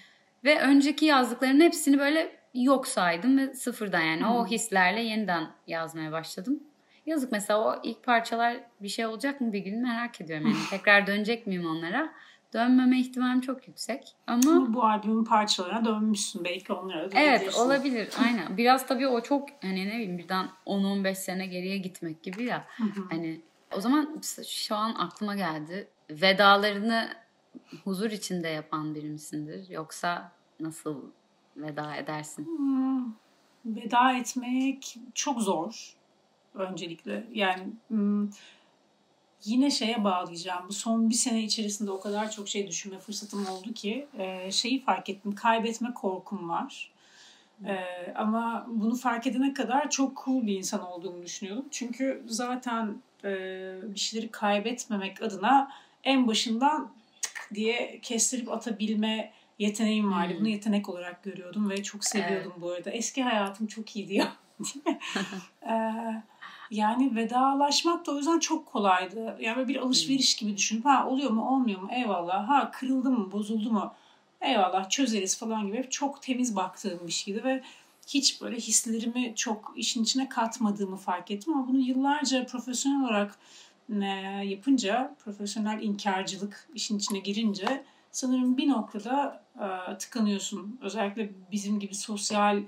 ve 0.45 0.61
önceki 0.61 1.05
yazdıkların 1.05 1.61
hepsini 1.61 1.99
böyle 1.99 2.34
yok 2.55 2.87
saydım 2.87 3.39
ve 3.39 3.55
sıfırdan 3.55 4.01
yani 4.01 4.21
hmm. 4.21 4.31
o 4.31 4.47
hislerle 4.47 5.03
yeniden 5.03 5.51
yazmaya 5.67 6.13
başladım. 6.13 6.63
Yazık 7.07 7.33
mesela 7.33 7.61
o 7.61 7.81
ilk 7.83 8.03
parçalar 8.03 8.57
bir 8.81 8.89
şey 8.89 9.07
olacak 9.07 9.41
mı 9.41 9.53
bir 9.53 9.59
gün 9.59 9.83
merak 9.83 10.21
ediyorum. 10.21 10.47
Yani 10.47 10.59
tekrar 10.71 11.07
dönecek 11.07 11.47
miyim 11.47 11.67
onlara? 11.67 12.13
Dönmeme 12.53 13.01
ihtimalim 13.01 13.41
çok 13.41 13.69
yüksek. 13.69 14.17
Ama 14.27 14.75
bu 14.75 14.85
albümün 14.85 15.25
parçalarına 15.25 15.85
dönmüşsün 15.85 16.45
belki 16.45 16.73
onlara 16.73 17.09
Evet 17.15 17.55
olabilir 17.55 18.09
aynen. 18.25 18.57
Biraz 18.57 18.87
tabii 18.87 19.07
o 19.07 19.21
çok 19.21 19.49
hani 19.63 19.89
ne 19.89 19.93
bileyim 19.93 20.19
birden 20.19 20.49
10-15 20.67 21.15
sene 21.15 21.47
geriye 21.47 21.79
gitmek 21.79 22.23
gibi 22.23 22.45
ya. 22.45 22.65
hani 23.11 23.41
o 23.77 23.81
zaman 23.81 24.21
şu 24.49 24.75
an 24.75 24.95
aklıma 24.95 25.37
geldi. 25.37 25.89
Vedalarını 26.11 27.09
huzur 27.85 28.11
içinde 28.11 28.49
yapan 28.49 28.95
biri 28.95 29.09
misindir? 29.09 29.69
Yoksa 29.69 30.33
nasıl 30.61 31.11
veda 31.57 31.97
edersin? 31.97 32.47
Hmm, 32.47 33.13
veda 33.65 34.13
etmek 34.13 34.97
çok 35.15 35.41
zor 35.41 35.95
öncelikle. 36.55 37.27
Yani 37.33 37.73
hmm, 37.89 38.29
yine 39.45 39.71
şeye 39.71 40.05
bağlayacağım. 40.05 40.69
Bu 40.69 40.73
son 40.73 41.11
bir 41.11 41.15
sene 41.15 41.43
içerisinde 41.43 41.91
o 41.91 42.01
kadar 42.01 42.31
çok 42.31 42.49
şey 42.49 42.69
düşünme 42.69 42.99
fırsatım 42.99 43.47
oldu 43.47 43.73
ki 43.73 44.07
e, 44.19 44.51
şeyi 44.51 44.81
fark 44.81 45.09
ettim. 45.09 45.35
Kaybetme 45.35 45.95
korkum 45.95 46.49
var. 46.49 46.93
E, 47.67 47.77
ama 48.15 48.67
bunu 48.69 48.97
fark 48.97 49.27
edene 49.27 49.55
kadar 49.55 49.91
çok 49.91 50.25
cool 50.25 50.47
bir 50.47 50.59
insan 50.59 50.83
olduğumu 50.83 51.23
düşünüyordum. 51.23 51.67
Çünkü 51.71 52.23
zaten 52.27 53.03
e, 53.25 53.31
bir 53.95 54.01
şeyleri 54.01 54.31
kaybetmemek 54.31 55.23
adına 55.23 55.71
en 56.05 56.27
başından 56.27 56.93
tık 57.23 57.51
diye 57.55 58.01
kestirip 58.03 58.49
atabilme 58.49 59.33
yeteneğim 59.59 60.13
vardı. 60.13 60.33
Hmm. 60.33 60.41
Bunu 60.41 60.49
yetenek 60.49 60.89
olarak 60.89 61.23
görüyordum 61.23 61.71
ve 61.71 61.83
çok 61.83 62.05
seviyordum 62.05 62.53
evet. 62.53 62.63
bu 62.63 62.71
arada. 62.71 62.91
Eski 62.91 63.23
hayatım 63.23 63.67
çok 63.67 63.97
iyiydi 63.97 64.15
ya. 64.15 64.33
ee, 65.69 65.73
yani 66.71 67.17
vedalaşmak 67.17 68.07
da 68.07 68.13
o 68.13 68.17
yüzden 68.17 68.39
çok 68.39 68.67
kolaydı. 68.67 69.37
Yani 69.41 69.69
bir 69.69 69.77
alışveriş 69.77 70.37
gibi 70.37 70.57
düşünüp 70.57 70.85
ha 70.85 71.07
oluyor 71.09 71.31
mu 71.31 71.49
olmuyor 71.49 71.81
mu 71.81 71.89
eyvallah. 71.93 72.49
Ha 72.49 72.71
kırıldı 72.71 73.11
mı 73.11 73.33
bozuldu 73.33 73.71
mu 73.71 73.95
eyvallah 74.41 74.91
çözeriz 74.91 75.39
falan 75.39 75.67
gibi 75.67 75.87
çok 75.91 76.23
temiz 76.23 76.57
baktığım 76.57 77.07
bir 77.07 77.13
şeydi 77.13 77.45
ve 77.45 77.63
hiç 78.07 78.41
böyle 78.43 78.57
hislerimi 78.57 79.33
çok 79.37 79.73
işin 79.77 80.03
içine 80.03 80.29
katmadığımı 80.29 80.97
fark 80.97 81.31
ettim 81.31 81.55
ama 81.55 81.69
bunu 81.69 81.79
yıllarca 81.79 82.47
profesyonel 82.47 83.05
olarak 83.05 83.39
e, 84.03 84.05
yapınca 84.45 85.15
profesyonel 85.25 85.83
inkarcılık 85.83 86.69
işin 86.75 86.99
içine 86.99 87.19
girince 87.19 87.85
sanırım 88.15 88.57
bir 88.57 88.69
noktada 88.69 89.43
e, 89.61 89.99
tıkanıyorsun. 89.99 90.79
Özellikle 90.83 91.33
bizim 91.53 91.81
gibi 91.81 91.95
sosyal 91.95 92.63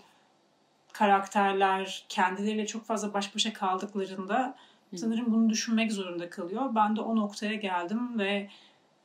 karakterler 0.92 2.04
kendileriyle 2.08 2.66
çok 2.66 2.84
fazla 2.84 3.14
baş 3.14 3.34
başa 3.34 3.52
kaldıklarında 3.52 4.56
sanırım 4.96 5.32
bunu 5.32 5.50
düşünmek 5.50 5.92
zorunda 5.92 6.30
kalıyor. 6.30 6.74
Ben 6.74 6.96
de 6.96 7.00
o 7.00 7.16
noktaya 7.16 7.54
geldim 7.54 8.18
ve 8.18 8.48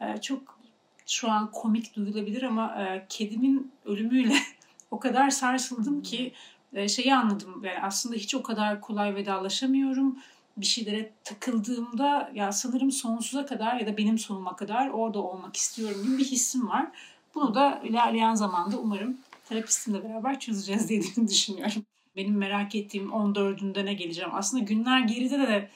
e, 0.02 0.22
çok 0.22 0.60
şu 1.08 1.32
an 1.32 1.52
komik 1.52 1.96
duyulabilir 1.96 2.44
ama 2.44 2.84
e, 2.84 3.06
kedimin 3.10 3.72
ölümüyle 3.86 4.36
o 4.92 5.00
kadar 5.00 5.30
sarsıldım 5.30 6.02
ki 6.02 6.34
e, 6.74 6.88
şeyi 6.88 7.16
anladım. 7.16 7.64
Yani 7.64 7.80
aslında 7.82 8.16
hiç 8.16 8.36
o 8.36 8.44
kadar 8.44 8.82
kolay 8.82 9.16
vedalaşamıyorum. 9.16 10.20
Bir 10.58 10.66
şeylere 10.66 11.14
takıldığımda 11.24 12.32
ya 12.34 12.52
sanırım 12.52 12.92
sonsuza 12.92 13.46
kadar 13.46 13.80
ya 13.80 13.88
da 13.88 13.98
benim 13.98 14.18
sonuma 14.18 14.56
kadar 14.56 14.90
orada 14.90 15.20
olmak 15.20 15.56
istiyorum 15.56 16.04
gibi 16.04 16.18
bir 16.18 16.26
hissim 16.26 16.70
var. 16.70 16.88
Bunu 17.36 17.56
da 17.56 17.82
ilerleyen 17.84 18.36
zamanda 18.36 18.78
umarım 18.78 19.18
terapistimle 19.50 20.04
beraber 20.04 20.40
çözeceğiz 20.40 20.90
diye 20.90 21.02
düşünüyorum. 21.28 21.86
Benim 22.16 22.38
merak 22.38 22.76
ettiğim 22.76 23.10
14'ünde 23.10 23.86
ne 23.86 23.94
geleceğim. 23.94 24.30
Aslında 24.34 24.64
günler 24.64 25.00
geride 25.00 25.40
de 25.40 25.70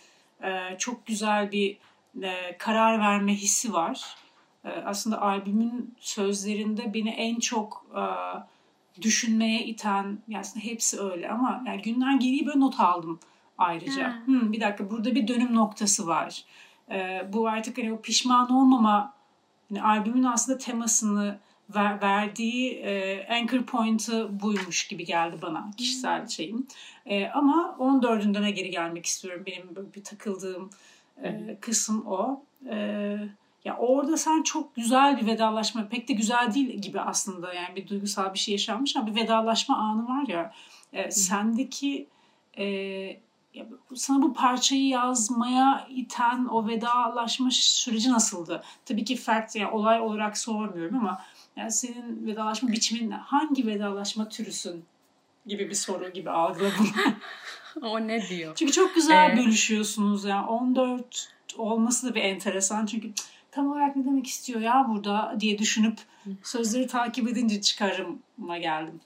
e, 0.43 0.77
çok 0.77 1.05
güzel 1.05 1.51
bir 1.51 1.77
e, 2.23 2.57
karar 2.57 2.99
verme 2.99 3.35
hissi 3.35 3.73
var. 3.73 4.15
E, 4.65 4.69
aslında 4.69 5.21
albümün 5.21 5.95
sözlerinde 5.99 6.93
beni 6.93 7.09
en 7.09 7.39
çok 7.39 7.85
e, 7.95 8.03
düşünmeye 9.01 9.65
iten, 9.65 10.17
yani 10.27 10.39
aslında 10.39 10.65
hepsi 10.65 10.99
öyle 10.99 11.29
ama 11.29 11.63
yani 11.67 11.81
günler 11.81 12.15
geriye 12.15 12.45
böyle 12.45 12.59
not 12.59 12.79
aldım 12.79 13.19
ayrıca. 13.57 14.25
Hmm. 14.25 14.41
Hmm, 14.41 14.53
bir 14.53 14.61
dakika 14.61 14.91
burada 14.91 15.15
bir 15.15 15.27
dönüm 15.27 15.55
noktası 15.55 16.07
var. 16.07 16.43
E, 16.91 17.27
bu 17.33 17.47
artık 17.47 17.77
hani 17.77 17.93
o 17.93 18.01
pişman 18.01 18.51
olmama 18.51 19.13
yani 19.69 19.83
albümün 19.83 20.23
aslında 20.23 20.57
temasını 20.57 21.39
ver, 21.75 22.01
verdiği 22.01 22.73
e, 22.73 23.27
anchor 23.29 23.63
point'ı 23.63 24.41
buymuş 24.41 24.87
gibi 24.87 25.05
geldi 25.05 25.35
bana 25.41 25.71
kişisel 25.77 26.27
şeyim. 26.27 26.67
E, 27.05 27.27
ama 27.27 27.75
14'ünden 27.79 28.49
geri 28.49 28.69
gelmek 28.69 29.05
istiyorum. 29.05 29.43
Benim 29.45 29.75
böyle 29.75 29.93
bir 29.93 30.03
takıldığım 30.03 30.69
e, 31.23 31.57
kısım 31.61 32.07
o. 32.07 32.43
E, 32.69 33.17
ya 33.65 33.77
orada 33.77 34.17
sen 34.17 34.43
çok 34.43 34.75
güzel 34.75 35.21
bir 35.21 35.27
vedalaşma, 35.27 35.87
pek 35.87 36.07
de 36.07 36.13
güzel 36.13 36.53
değil 36.53 36.81
gibi 36.81 37.01
aslında 37.01 37.53
yani 37.53 37.75
bir 37.75 37.87
duygusal 37.87 38.33
bir 38.33 38.39
şey 38.39 38.51
yaşanmış 38.51 38.95
ama 38.95 39.07
bir 39.07 39.15
vedalaşma 39.15 39.77
anı 39.77 40.07
var 40.07 40.27
ya. 40.27 40.53
E, 40.93 41.11
sendeki 41.11 42.07
e, 42.57 42.65
ya, 43.55 43.65
sana 43.95 44.21
bu 44.21 44.33
parçayı 44.33 44.87
yazmaya 44.87 45.87
iten 45.89 46.45
o 46.45 46.67
vedalaşma 46.67 47.49
süreci 47.51 48.11
nasıldı? 48.11 48.63
Tabii 48.85 49.03
ki 49.03 49.15
fact 49.15 49.55
yani 49.55 49.71
olay 49.71 50.01
olarak 50.01 50.37
sormuyorum 50.37 50.97
ama 50.97 51.21
yani 51.55 51.71
senin 51.71 52.27
vedalaşma 52.27 52.71
biçimin 52.71 53.11
hangi 53.11 53.67
vedalaşma 53.67 54.29
türüsün 54.29 54.85
gibi 55.45 55.69
bir 55.69 55.75
soru 55.75 56.13
gibi 56.13 56.29
algıladım. 56.29 56.89
o 57.81 58.07
ne 58.07 58.29
diyor? 58.29 58.55
Çünkü 58.55 58.71
çok 58.71 58.95
güzel 58.95 59.29
ee... 59.33 59.37
bölüşüyorsunuz 59.37 60.25
yani 60.25 60.47
14 60.47 61.29
olması 61.57 62.09
da 62.09 62.15
bir 62.15 62.21
enteresan 62.21 62.85
çünkü 62.85 63.11
tam 63.51 63.71
olarak 63.71 63.95
ne 63.95 64.05
demek 64.05 64.27
istiyor 64.27 64.61
ya 64.61 64.85
burada 64.89 65.35
diye 65.39 65.57
düşünüp 65.57 65.97
sözleri 66.43 66.87
takip 66.87 67.27
edince 67.27 67.61
çıkarıma 67.61 68.57
geldim. 68.57 68.99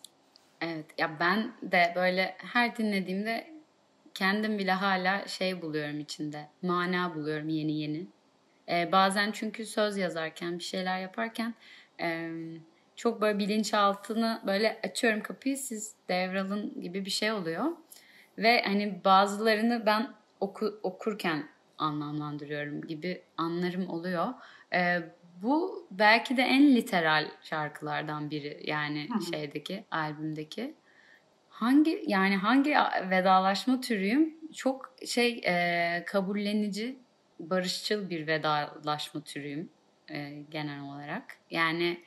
Evet 0.62 0.86
ya 0.98 1.20
ben 1.20 1.52
de 1.62 1.94
böyle 1.96 2.36
her 2.38 2.78
dinlediğimde 2.78 3.59
kendim 4.20 4.60
bile 4.60 4.72
hala 4.72 5.28
şey 5.28 5.62
buluyorum 5.62 6.00
içinde. 6.00 6.48
Mana 6.62 7.16
buluyorum 7.16 7.50
yeni 7.50 7.80
yeni. 7.80 8.08
Ee, 8.70 8.92
bazen 8.92 9.32
çünkü 9.32 9.66
söz 9.66 9.98
yazarken 9.98 10.60
bir 10.60 10.64
şeyler 10.64 11.00
yaparken 11.00 11.54
çok 12.96 13.22
böyle 13.22 13.40
bilinçaltını 13.40 14.42
böyle 14.48 14.80
açıyorum 14.84 15.22
kapıyı 15.22 15.58
siz 15.58 15.96
devralın 16.10 16.82
gibi 16.82 17.06
bir 17.06 17.10
şey 17.10 17.32
oluyor. 17.32 17.66
Ve 18.38 18.62
hani 18.66 19.02
bazılarını 19.06 19.86
ben 19.86 20.14
oku, 20.40 20.80
okurken 20.84 21.48
anlamlandırıyorum 21.78 22.82
gibi 22.82 23.22
anlarım 23.38 23.90
oluyor. 23.90 24.28
Ee, 24.74 25.00
bu 25.42 25.88
belki 25.92 26.38
de 26.38 26.42
en 26.42 26.76
literal 26.76 27.32
şarkılardan 27.42 28.32
biri 28.32 28.62
yani 28.66 29.10
Hı-hı. 29.10 29.34
şeydeki 29.34 29.86
albümdeki. 29.92 30.76
Hangi 31.60 32.04
yani 32.08 32.36
hangi 32.36 32.76
vedalaşma 33.10 33.82
türüyüm? 33.82 34.36
Çok 34.56 34.94
şey 35.06 35.42
e, 35.46 36.04
kabullenici, 36.06 37.00
barışçıl 37.40 38.10
bir 38.10 38.28
vedalaşma 38.28 39.22
türüyüm 39.22 39.70
e, 40.10 40.30
genel 40.52 40.82
olarak. 40.82 41.24
Yani 41.52 42.00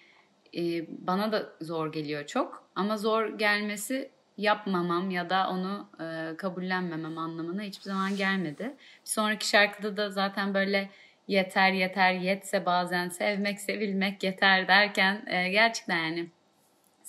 e, 0.57 0.61
bana 1.07 1.33
da 1.33 1.53
zor 1.61 1.93
geliyor 1.93 2.27
çok 2.27 2.69
ama 2.75 2.97
zor 2.97 3.39
gelmesi 3.39 4.11
yapmamam 4.37 5.11
ya 5.11 5.31
da 5.31 5.51
onu 5.51 5.89
e, 6.01 6.37
kabullenmemem 6.37 7.19
anlamına 7.19 7.63
hiçbir 7.63 7.85
zaman 7.85 8.17
gelmedi. 8.17 8.65
Bir 9.05 9.11
sonraki 9.11 9.49
şarkıda 9.49 9.97
da 9.97 10.11
zaten 10.11 10.55
böyle 10.55 10.91
yeter 11.29 11.73
yeter 11.73 12.13
yetse 12.13 12.67
bazen 12.67 13.09
sevmek 13.09 13.61
sevilmek 13.61 14.23
yeter 14.23 14.69
derken 14.69 15.23
e, 15.27 15.49
gerçekten 15.49 16.05
yani 16.05 16.31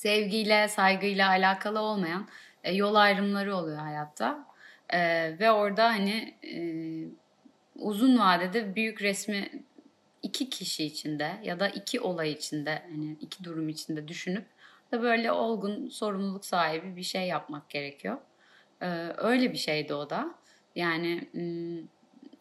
sevgiyle 0.04 0.68
saygıyla 0.68 1.30
alakalı 1.30 1.80
olmayan 1.80 2.28
e, 2.64 2.74
yol 2.74 2.96
ayrımları 2.96 3.56
oluyor 3.56 3.78
hayatta. 3.78 4.46
E, 4.90 5.00
ve 5.40 5.52
orada 5.52 5.90
hani 5.90 6.34
e, 6.44 6.54
uzun 7.76 8.20
vadede 8.20 8.76
büyük 8.76 9.02
resmi 9.02 9.50
iki 10.24 10.50
kişi 10.50 10.84
içinde 10.84 11.32
ya 11.44 11.60
da 11.60 11.70
iki 11.70 12.00
olay 12.00 12.32
içinde 12.32 12.82
hani 12.92 13.18
iki 13.22 13.44
durum 13.44 13.70
içinde 13.70 14.08
düşünüp 14.08 14.46
da 14.92 15.02
böyle 15.02 15.32
olgun 15.32 15.90
sorumluluk 15.90 16.46
sahibi 16.46 16.96
bir 16.96 17.04
şey 17.04 17.28
yapmak 17.28 17.70
gerekiyor. 17.70 18.18
Ee, 18.82 18.88
öyle 19.18 19.54
bir 19.54 19.58
şeydi 19.58 19.94
o 19.94 20.10
da. 20.10 20.36
Yani 20.76 21.28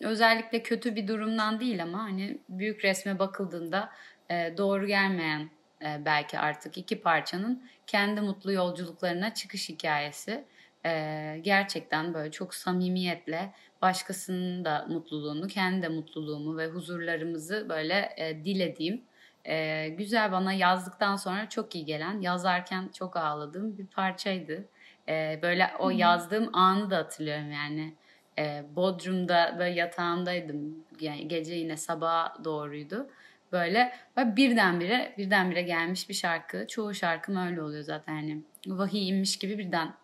özellikle 0.01 0.63
kötü 0.63 0.97
bir 0.97 1.09
durumdan 1.09 1.61
değil 1.61 1.83
ama 1.83 2.03
hani 2.03 2.39
büyük 2.49 2.85
resme 2.85 3.19
bakıldığında 3.19 3.91
e, 4.31 4.55
doğru 4.57 4.87
gelmeyen 4.87 5.51
e, 5.83 6.05
belki 6.05 6.39
artık 6.39 6.79
iki 6.79 7.01
parçanın 7.01 7.63
kendi 7.87 8.21
mutlu 8.21 8.53
yolculuklarına 8.53 9.35
çıkış 9.35 9.69
hikayesi. 9.69 10.45
E, 10.87 11.41
gerçekten 11.43 12.15
böyle 12.15 12.31
çok 12.31 12.55
samimiyetle 12.55 13.53
başkasının 13.83 14.65
da 14.65 14.87
mutluluğunu, 14.89 15.47
kendi 15.47 15.83
de 15.83 15.89
mutluluğumu 15.89 16.57
ve 16.57 16.67
huzurlarımızı 16.67 17.67
böyle 17.69 18.13
e, 18.17 18.45
dilediğim, 18.45 19.03
e, 19.45 19.89
güzel 19.89 20.33
bana 20.33 20.53
yazdıktan 20.53 21.17
sonra 21.17 21.49
çok 21.49 21.75
iyi 21.75 21.85
gelen, 21.85 22.21
yazarken 22.21 22.89
çok 22.99 23.17
ağladığım 23.17 23.79
bir 23.79 23.87
parçaydı. 23.87 24.65
E, 25.09 25.39
böyle 25.43 25.71
o 25.79 25.91
yazdığım 25.91 26.51
anı 26.53 26.91
da 26.91 26.97
hatırlıyorum 26.97 27.53
yani. 27.53 27.95
E, 28.39 28.65
Bodrum'da 28.77 29.57
böyle 29.59 29.75
yatağımdaydım. 29.75 30.85
Yani 31.01 31.29
gece 31.29 31.55
yine 31.55 31.77
sabaha 31.77 32.35
doğruydu. 32.45 33.07
Böyle, 33.53 33.93
böyle 34.17 34.37
birdenbire 34.37 35.15
birdenbire 35.19 35.63
gelmiş 35.63 36.09
bir 36.09 36.15
şarkı. 36.15 36.67
Çoğu 36.67 36.95
şarkım 36.95 37.37
öyle 37.37 37.63
oluyor 37.63 37.83
zaten 37.83 38.15
yani. 38.15 38.43
Vahiy 38.67 39.09
inmiş 39.09 39.39
gibi 39.39 39.59
birden 39.59 39.95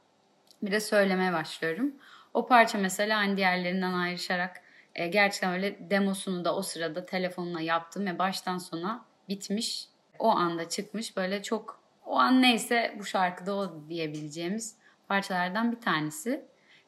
bir 0.63 0.73
de 0.73 0.81
söylemeye 0.81 1.33
başlıyorum. 1.33 1.95
O 2.35 2.47
parça 2.47 2.79
mesela 2.79 3.19
hani 3.19 3.37
diğerlerinden 3.37 3.93
ayrışarak 3.93 4.63
e, 4.95 5.07
gerçekten 5.07 5.53
öyle 5.53 5.91
demosunu 5.91 6.45
da 6.45 6.57
o 6.57 6.63
sırada 6.63 7.07
telefonla 7.07 7.61
yaptım 7.61 8.07
ve 8.07 8.19
baştan 8.19 8.59
sona 8.59 9.05
bitmiş. 9.29 9.89
O 10.19 10.29
anda 10.29 10.69
çıkmış 10.69 11.17
böyle 11.17 11.43
çok 11.43 11.81
o 12.07 12.19
an 12.19 12.43
neyse 12.43 12.97
bu 12.99 13.05
şarkıda 13.05 13.55
o 13.55 13.89
diyebileceğimiz 13.89 14.77
parçalardan 15.09 15.73
bir 15.73 15.81
tanesi. 15.81 16.45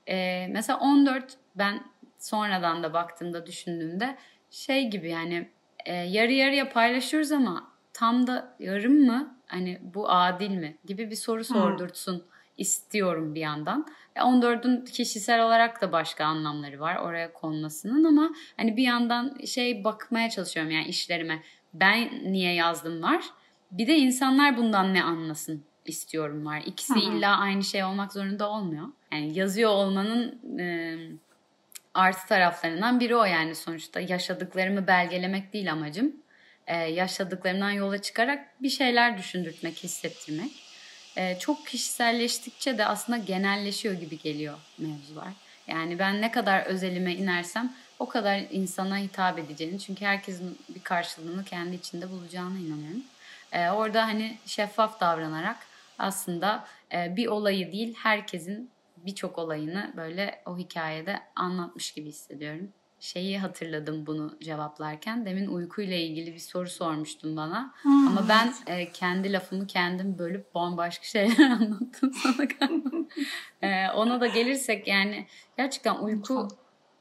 Ee, 0.08 0.46
mesela 0.50 0.78
14 0.78 1.36
ben 1.54 1.84
sonradan 2.18 2.82
da 2.82 2.92
baktığımda 2.92 3.46
düşündüğümde 3.46 4.16
şey 4.50 4.90
gibi 4.90 5.10
yani 5.10 5.50
e, 5.86 5.94
yarı 5.94 6.32
yarıya 6.32 6.68
paylaşıyoruz 6.68 7.32
ama 7.32 7.70
tam 7.92 8.26
da 8.26 8.56
yarım 8.58 9.06
mı? 9.06 9.36
Hani 9.46 9.78
bu 9.94 10.10
adil 10.10 10.50
mi? 10.50 10.76
Gibi 10.84 11.10
bir 11.10 11.16
soru 11.16 11.44
sordurtsun 11.44 12.14
hmm. 12.14 12.24
istiyorum 12.58 13.34
bir 13.34 13.40
yandan. 13.40 13.86
14'ün 14.16 14.84
kişisel 14.84 15.44
olarak 15.44 15.82
da 15.82 15.92
başka 15.92 16.24
anlamları 16.24 16.80
var 16.80 16.96
oraya 16.96 17.32
konmasının 17.32 18.04
ama 18.04 18.30
hani 18.56 18.76
bir 18.76 18.82
yandan 18.82 19.38
şey 19.44 19.84
bakmaya 19.84 20.30
çalışıyorum 20.30 20.72
yani 20.72 20.86
işlerime. 20.86 21.42
Ben 21.74 22.10
niye 22.32 22.54
yazdım 22.54 23.02
var. 23.02 23.24
Bir 23.70 23.86
de 23.86 23.96
insanlar 23.96 24.56
bundan 24.56 24.94
ne 24.94 25.02
anlasın 25.02 25.64
istiyorum 25.86 26.46
var. 26.46 26.62
İkisi 26.66 26.94
Hı-hı. 26.94 27.16
illa 27.16 27.36
aynı 27.36 27.64
şey 27.64 27.84
olmak 27.84 28.12
zorunda 28.12 28.50
olmuyor. 28.50 28.86
Yani 29.12 29.38
yazıyor 29.38 29.70
olmanın 29.70 30.40
e, 30.58 30.96
artı 31.94 32.26
taraflarından 32.26 33.00
biri 33.00 33.16
o 33.16 33.24
yani 33.24 33.54
sonuçta. 33.54 34.00
Yaşadıklarımı 34.00 34.86
belgelemek 34.86 35.52
değil 35.52 35.72
amacım. 35.72 36.12
E, 36.66 36.76
yaşadıklarımdan 36.76 37.70
yola 37.70 38.02
çıkarak 38.02 38.62
bir 38.62 38.70
şeyler 38.70 39.18
düşündürtmek, 39.18 39.76
hissettirmek. 39.76 40.52
E, 41.16 41.38
çok 41.38 41.66
kişiselleştikçe 41.66 42.78
de 42.78 42.86
aslında 42.86 43.18
genelleşiyor 43.18 43.94
gibi 43.94 44.18
geliyor 44.18 44.58
mevzular. 44.78 45.32
Yani 45.66 45.98
ben 45.98 46.20
ne 46.20 46.30
kadar 46.30 46.66
özelime 46.66 47.14
inersem 47.14 47.72
o 47.98 48.08
kadar 48.08 48.42
insana 48.50 48.98
hitap 48.98 49.38
edeceğini 49.38 49.80
çünkü 49.80 50.04
herkesin 50.04 50.58
bir 50.68 50.82
karşılığını 50.82 51.44
kendi 51.44 51.76
içinde 51.76 52.10
bulacağına 52.10 52.58
inanıyorum. 52.58 53.02
Ee, 53.52 53.70
orada 53.70 54.06
hani 54.06 54.38
şeffaf 54.46 55.00
davranarak 55.00 55.56
aslında 55.98 56.64
e, 56.92 57.16
bir 57.16 57.26
olayı 57.26 57.72
değil 57.72 57.94
herkesin 57.94 58.70
birçok 59.06 59.38
olayını 59.38 59.92
böyle 59.96 60.42
o 60.46 60.58
hikayede 60.58 61.20
anlatmış 61.36 61.92
gibi 61.92 62.08
hissediyorum. 62.08 62.72
Şeyi 63.00 63.38
hatırladım 63.38 64.06
bunu 64.06 64.38
cevaplarken. 64.42 65.26
Demin 65.26 65.46
uykuyla 65.46 65.96
ilgili 65.96 66.34
bir 66.34 66.38
soru 66.38 66.68
sormuştun 66.68 67.36
bana. 67.36 67.74
Hmm. 67.82 68.08
Ama 68.08 68.28
ben 68.28 68.54
e, 68.66 68.92
kendi 68.92 69.32
lafımı 69.32 69.66
kendim 69.66 70.18
bölüp 70.18 70.54
bambaşka 70.54 71.04
şeyler 71.04 71.50
anlattım 71.50 72.12
sana 72.12 72.44
galiba. 72.44 72.96
e, 73.62 73.90
ona 73.90 74.20
da 74.20 74.26
gelirsek 74.26 74.88
yani 74.88 75.26
gerçekten 75.56 75.94
uyku 75.94 76.48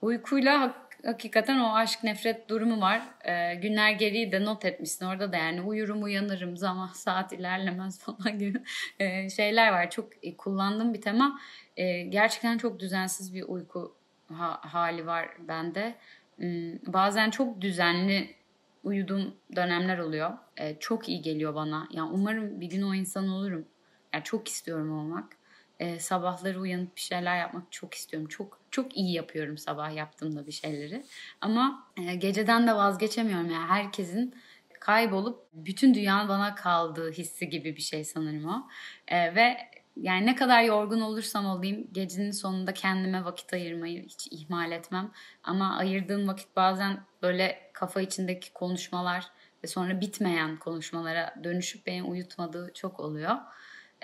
uykuyla 0.02 0.76
hakikaten 1.06 1.60
o 1.60 1.74
aşk 1.76 2.04
nefret 2.04 2.50
durumu 2.50 2.82
var. 2.82 3.02
E, 3.24 3.56
günler 3.56 3.92
geriyi 3.92 4.32
de 4.32 4.46
not 4.46 4.66
etmişsin. 4.66 5.06
Orada 5.06 5.32
da 5.32 5.38
yani 5.38 5.62
uyurum 5.62 6.04
uyanırım 6.04 6.58
zaman 6.58 6.88
saat 6.88 7.34
ilerlemez 7.34 8.00
falan 8.04 8.40
gibi 8.40 8.62
e, 9.00 9.30
şeyler 9.30 9.72
var. 9.72 9.90
Çok 9.90 10.26
e, 10.26 10.38
kullandığım 10.38 10.94
bir 10.94 11.02
tema. 11.02 11.40
E, 11.78 12.02
gerçekten 12.02 12.58
çok 12.58 12.80
düzensiz 12.80 13.34
bir 13.34 13.44
uyku 13.44 13.96
ha, 14.34 14.60
hali 14.62 15.06
var 15.06 15.30
bende. 15.40 15.96
E, 16.42 16.46
bazen 16.88 17.30
çok 17.30 17.62
düzenli 17.62 18.36
uyuduğum 18.84 19.36
dönemler 19.56 19.98
oluyor. 19.98 20.32
E, 20.58 20.80
çok 20.80 21.10
iyi 21.10 21.22
geliyor 21.22 21.56
bana. 21.56 21.88
Yani 21.92 22.12
umarım 22.12 22.62
bir 22.62 22.70
gün 22.70 22.82
o 22.82 22.96
insan 22.96 23.28
olurum. 23.28 23.66
Yani 24.14 24.24
çok 24.24 24.48
istiyorum 24.48 25.00
olmak 25.00 25.39
e, 25.80 26.00
sabahları 26.00 26.60
uyanıp 26.60 26.96
bir 26.96 27.02
şeyler 27.02 27.38
yapmak 27.38 27.72
çok 27.72 27.94
istiyorum. 27.94 28.30
Çok 28.30 28.60
çok 28.72 28.98
iyi 28.98 29.14
yapıyorum 29.14 29.58
sabah 29.58 29.96
yaptığımda 29.96 30.48
bir 30.48 30.52
şeyleri. 30.52 31.06
Ama 31.42 31.88
e, 31.98 32.16
geceden 32.16 32.68
de 32.68 32.76
vazgeçemiyorum. 32.76 33.52
Yani 33.52 33.68
herkesin 33.68 34.36
kaybolup 34.80 35.40
bütün 35.54 35.94
dünyanın 35.94 36.30
bana 36.30 36.56
kaldığı 36.56 37.12
hissi 37.12 37.50
gibi 37.50 37.76
bir 37.76 37.82
şey 37.82 38.04
sanırım 38.04 38.46
o. 38.46 38.68
E, 39.08 39.36
ve 39.36 39.58
yani 39.98 40.26
ne 40.26 40.36
kadar 40.36 40.64
yorgun 40.64 41.02
olursam 41.02 41.46
olayım 41.46 41.88
gecenin 41.92 42.32
sonunda 42.32 42.74
kendime 42.74 43.26
vakit 43.26 43.54
ayırmayı 43.54 44.04
hiç 44.04 44.28
ihmal 44.32 44.72
etmem. 44.72 45.12
Ama 45.44 45.78
ayırdığım 45.78 46.28
vakit 46.28 46.56
bazen 46.56 47.00
böyle 47.22 47.70
kafa 47.74 48.02
içindeki 48.02 48.54
konuşmalar 48.54 49.32
ve 49.64 49.68
sonra 49.68 50.02
bitmeyen 50.02 50.58
konuşmalara 50.58 51.36
dönüşüp 51.44 51.88
beni 51.88 52.04
uyutmadığı 52.04 52.72
çok 52.74 53.00
oluyor. 53.00 53.36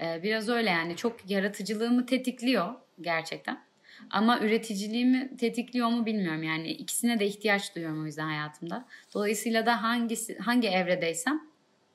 Ee, 0.02 0.24
biraz 0.24 0.50
öyle 0.50 0.70
yani 0.70 0.96
çok 0.96 1.30
yaratıcılığımı 1.30 2.06
tetikliyor 2.06 2.74
gerçekten. 3.02 3.66
Ama 4.10 4.40
üreticiliğimi 4.40 5.38
tetikliyor 5.38 5.88
mu 5.88 6.06
bilmiyorum. 6.06 6.44
Yani 6.44 6.72
ikisine 6.72 7.20
de 7.20 7.26
ihtiyaç 7.26 7.76
duyuyorum 7.76 8.04
o 8.04 8.06
yüzden 8.06 8.26
hayatımda. 8.26 8.86
Dolayısıyla 9.14 9.66
da 9.66 9.84
hangisi 9.84 10.38
hangi 10.38 10.68
evredeysem 10.68 11.42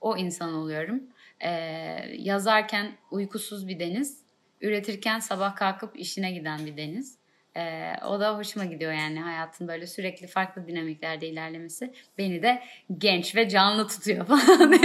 o 0.01 0.17
insan 0.17 0.55
oluyorum. 0.55 1.03
Ee, 1.41 1.51
yazarken 2.19 2.93
uykusuz 3.11 3.69
bir 3.69 3.79
deniz, 3.81 4.21
üretirken 4.61 5.19
sabah 5.19 5.57
kalkıp 5.57 6.01
işine 6.01 6.33
giden 6.33 6.67
bir 6.67 6.77
deniz. 6.77 7.21
Ee, 7.57 7.93
o 8.07 8.21
da 8.21 8.39
hoşuma 8.39 8.65
gidiyor 8.65 8.93
yani 8.93 9.21
hayatın 9.21 9.69
böyle 9.69 9.87
sürekli 9.87 10.27
farklı 10.27 10.67
dinamiklerde 10.67 11.29
ilerlemesi 11.29 11.95
beni 12.19 12.43
de 12.43 12.63
genç 12.99 13.37
ve 13.37 13.49
canlı 13.49 13.89
tutuyor 13.89 14.27
falan 14.27 14.73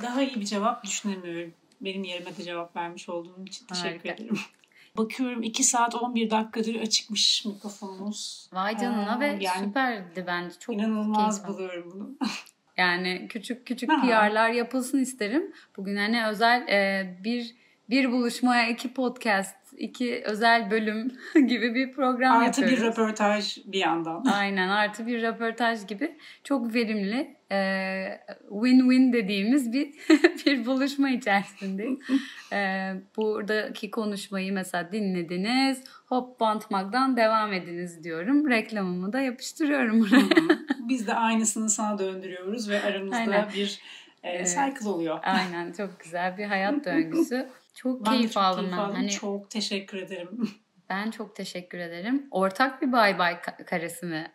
daha 0.02 0.22
iyi 0.22 0.40
bir 0.40 0.44
cevap 0.44 0.84
düşünemiyorum. 0.84 1.54
Benim 1.80 2.04
yerime 2.04 2.36
de 2.36 2.42
cevap 2.42 2.76
vermiş 2.76 3.08
olduğun 3.08 3.46
için 3.46 3.66
teşekkür 3.66 4.08
Harika. 4.08 4.08
ederim. 4.08 4.38
Bakıyorum 4.96 5.42
2 5.42 5.64
saat 5.64 5.94
11 5.94 6.30
dakikadır 6.30 6.74
açıkmış 6.74 7.44
mikrofonumuz. 7.44 8.48
Vay 8.52 8.78
canına 8.78 9.16
ee, 9.16 9.20
ve 9.20 9.44
yani 9.44 9.66
süperdi 9.66 10.24
bence. 10.26 10.58
Çok 10.58 10.74
inanılmaz 10.74 11.48
buluyorum 11.48 11.90
bunu. 11.94 12.10
Yani 12.76 13.26
küçük 13.28 13.66
küçük 13.66 13.90
PR'lar 13.90 14.50
yapılsın 14.50 14.98
isterim. 14.98 15.52
Bugün 15.76 15.96
hani 15.96 16.26
özel 16.26 16.68
e, 16.68 17.18
bir 17.24 17.54
bir 17.90 18.12
buluşmaya 18.12 18.68
iki 18.68 18.94
podcast 18.94 19.56
iki 19.80 20.22
özel 20.24 20.70
bölüm 20.70 21.12
gibi 21.34 21.74
bir 21.74 21.92
program 21.92 22.36
artı 22.36 22.60
yapıyoruz. 22.60 22.84
Artı 22.84 22.98
bir 22.98 23.02
röportaj 23.02 23.58
bir 23.66 23.78
yandan. 23.78 24.24
Aynen 24.34 24.68
artı 24.68 25.06
bir 25.06 25.22
röportaj 25.22 25.86
gibi 25.86 26.16
çok 26.44 26.74
verimli 26.74 27.36
e, 27.50 27.56
win-win 28.48 29.12
dediğimiz 29.12 29.72
bir 29.72 29.92
bir 30.46 30.66
buluşma 30.66 31.10
içerisindeyiz. 31.10 31.98
e, 32.52 32.92
buradaki 33.16 33.90
konuşmayı 33.90 34.52
mesela 34.52 34.92
dinlediniz. 34.92 35.84
Hop 36.06 36.40
bantmaktan 36.40 37.16
devam 37.16 37.52
ediniz 37.52 38.04
diyorum. 38.04 38.50
Reklamımı 38.50 39.12
da 39.12 39.20
yapıştırıyorum 39.20 40.00
buraya. 40.00 40.56
Biz 40.88 41.06
de 41.06 41.14
aynısını 41.14 41.70
sana 41.70 41.98
döndürüyoruz 41.98 42.70
ve 42.70 42.82
aramızda 42.82 43.16
Aynen. 43.16 43.48
bir 43.54 43.80
e, 44.22 44.44
cycle 44.44 44.88
oluyor. 44.88 45.18
Aynen 45.22 45.72
çok 45.72 46.00
güzel 46.00 46.38
bir 46.38 46.44
hayat 46.44 46.84
döngüsü. 46.84 47.48
Çok 47.74 48.06
ben 48.06 48.10
keyif 48.10 48.32
çok 48.32 48.42
aldım 48.42 48.60
keyif 48.60 48.72
ben. 48.76 48.82
Aldım. 48.82 48.94
Hani, 48.96 49.10
çok 49.10 49.50
teşekkür 49.50 49.98
ederim. 49.98 50.50
Ben 50.90 51.10
çok 51.10 51.36
teşekkür 51.36 51.78
ederim. 51.78 52.26
Ortak 52.30 52.82
bir 52.82 52.92
bay 52.92 53.18
bay 53.18 53.40
karesi 53.66 54.06
mi? 54.06 54.32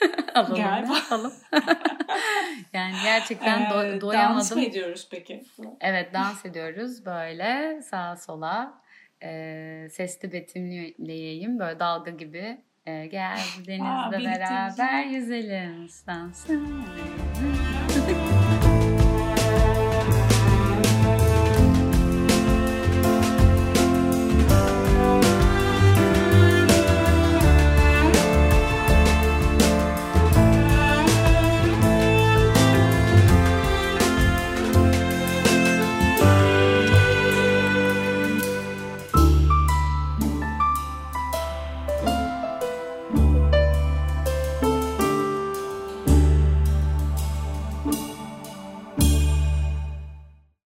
alalım. 0.34 0.56
Galiba. 0.56 0.96
Alalım. 1.10 1.32
yani 2.72 2.94
gerçekten 3.04 3.60
ee, 3.60 3.64
do- 3.64 4.00
doyamadım. 4.00 4.36
Dans 4.38 4.52
mı 4.56 4.64
ediyoruz 4.64 5.08
peki? 5.10 5.44
Evet 5.80 6.14
dans 6.14 6.46
ediyoruz 6.46 7.06
böyle 7.06 7.82
sağa 7.82 8.16
sola. 8.16 8.82
E, 9.22 9.88
sesli 9.90 10.32
betimleyeyim 10.32 11.58
böyle 11.58 11.80
dalga 11.80 12.10
gibi. 12.10 12.60
E, 12.86 13.06
gel 13.06 13.38
denizde 13.66 13.84
Aa, 13.88 14.12
beraber 14.12 15.04
yüzelim. 15.04 15.88
Dans. 16.06 16.46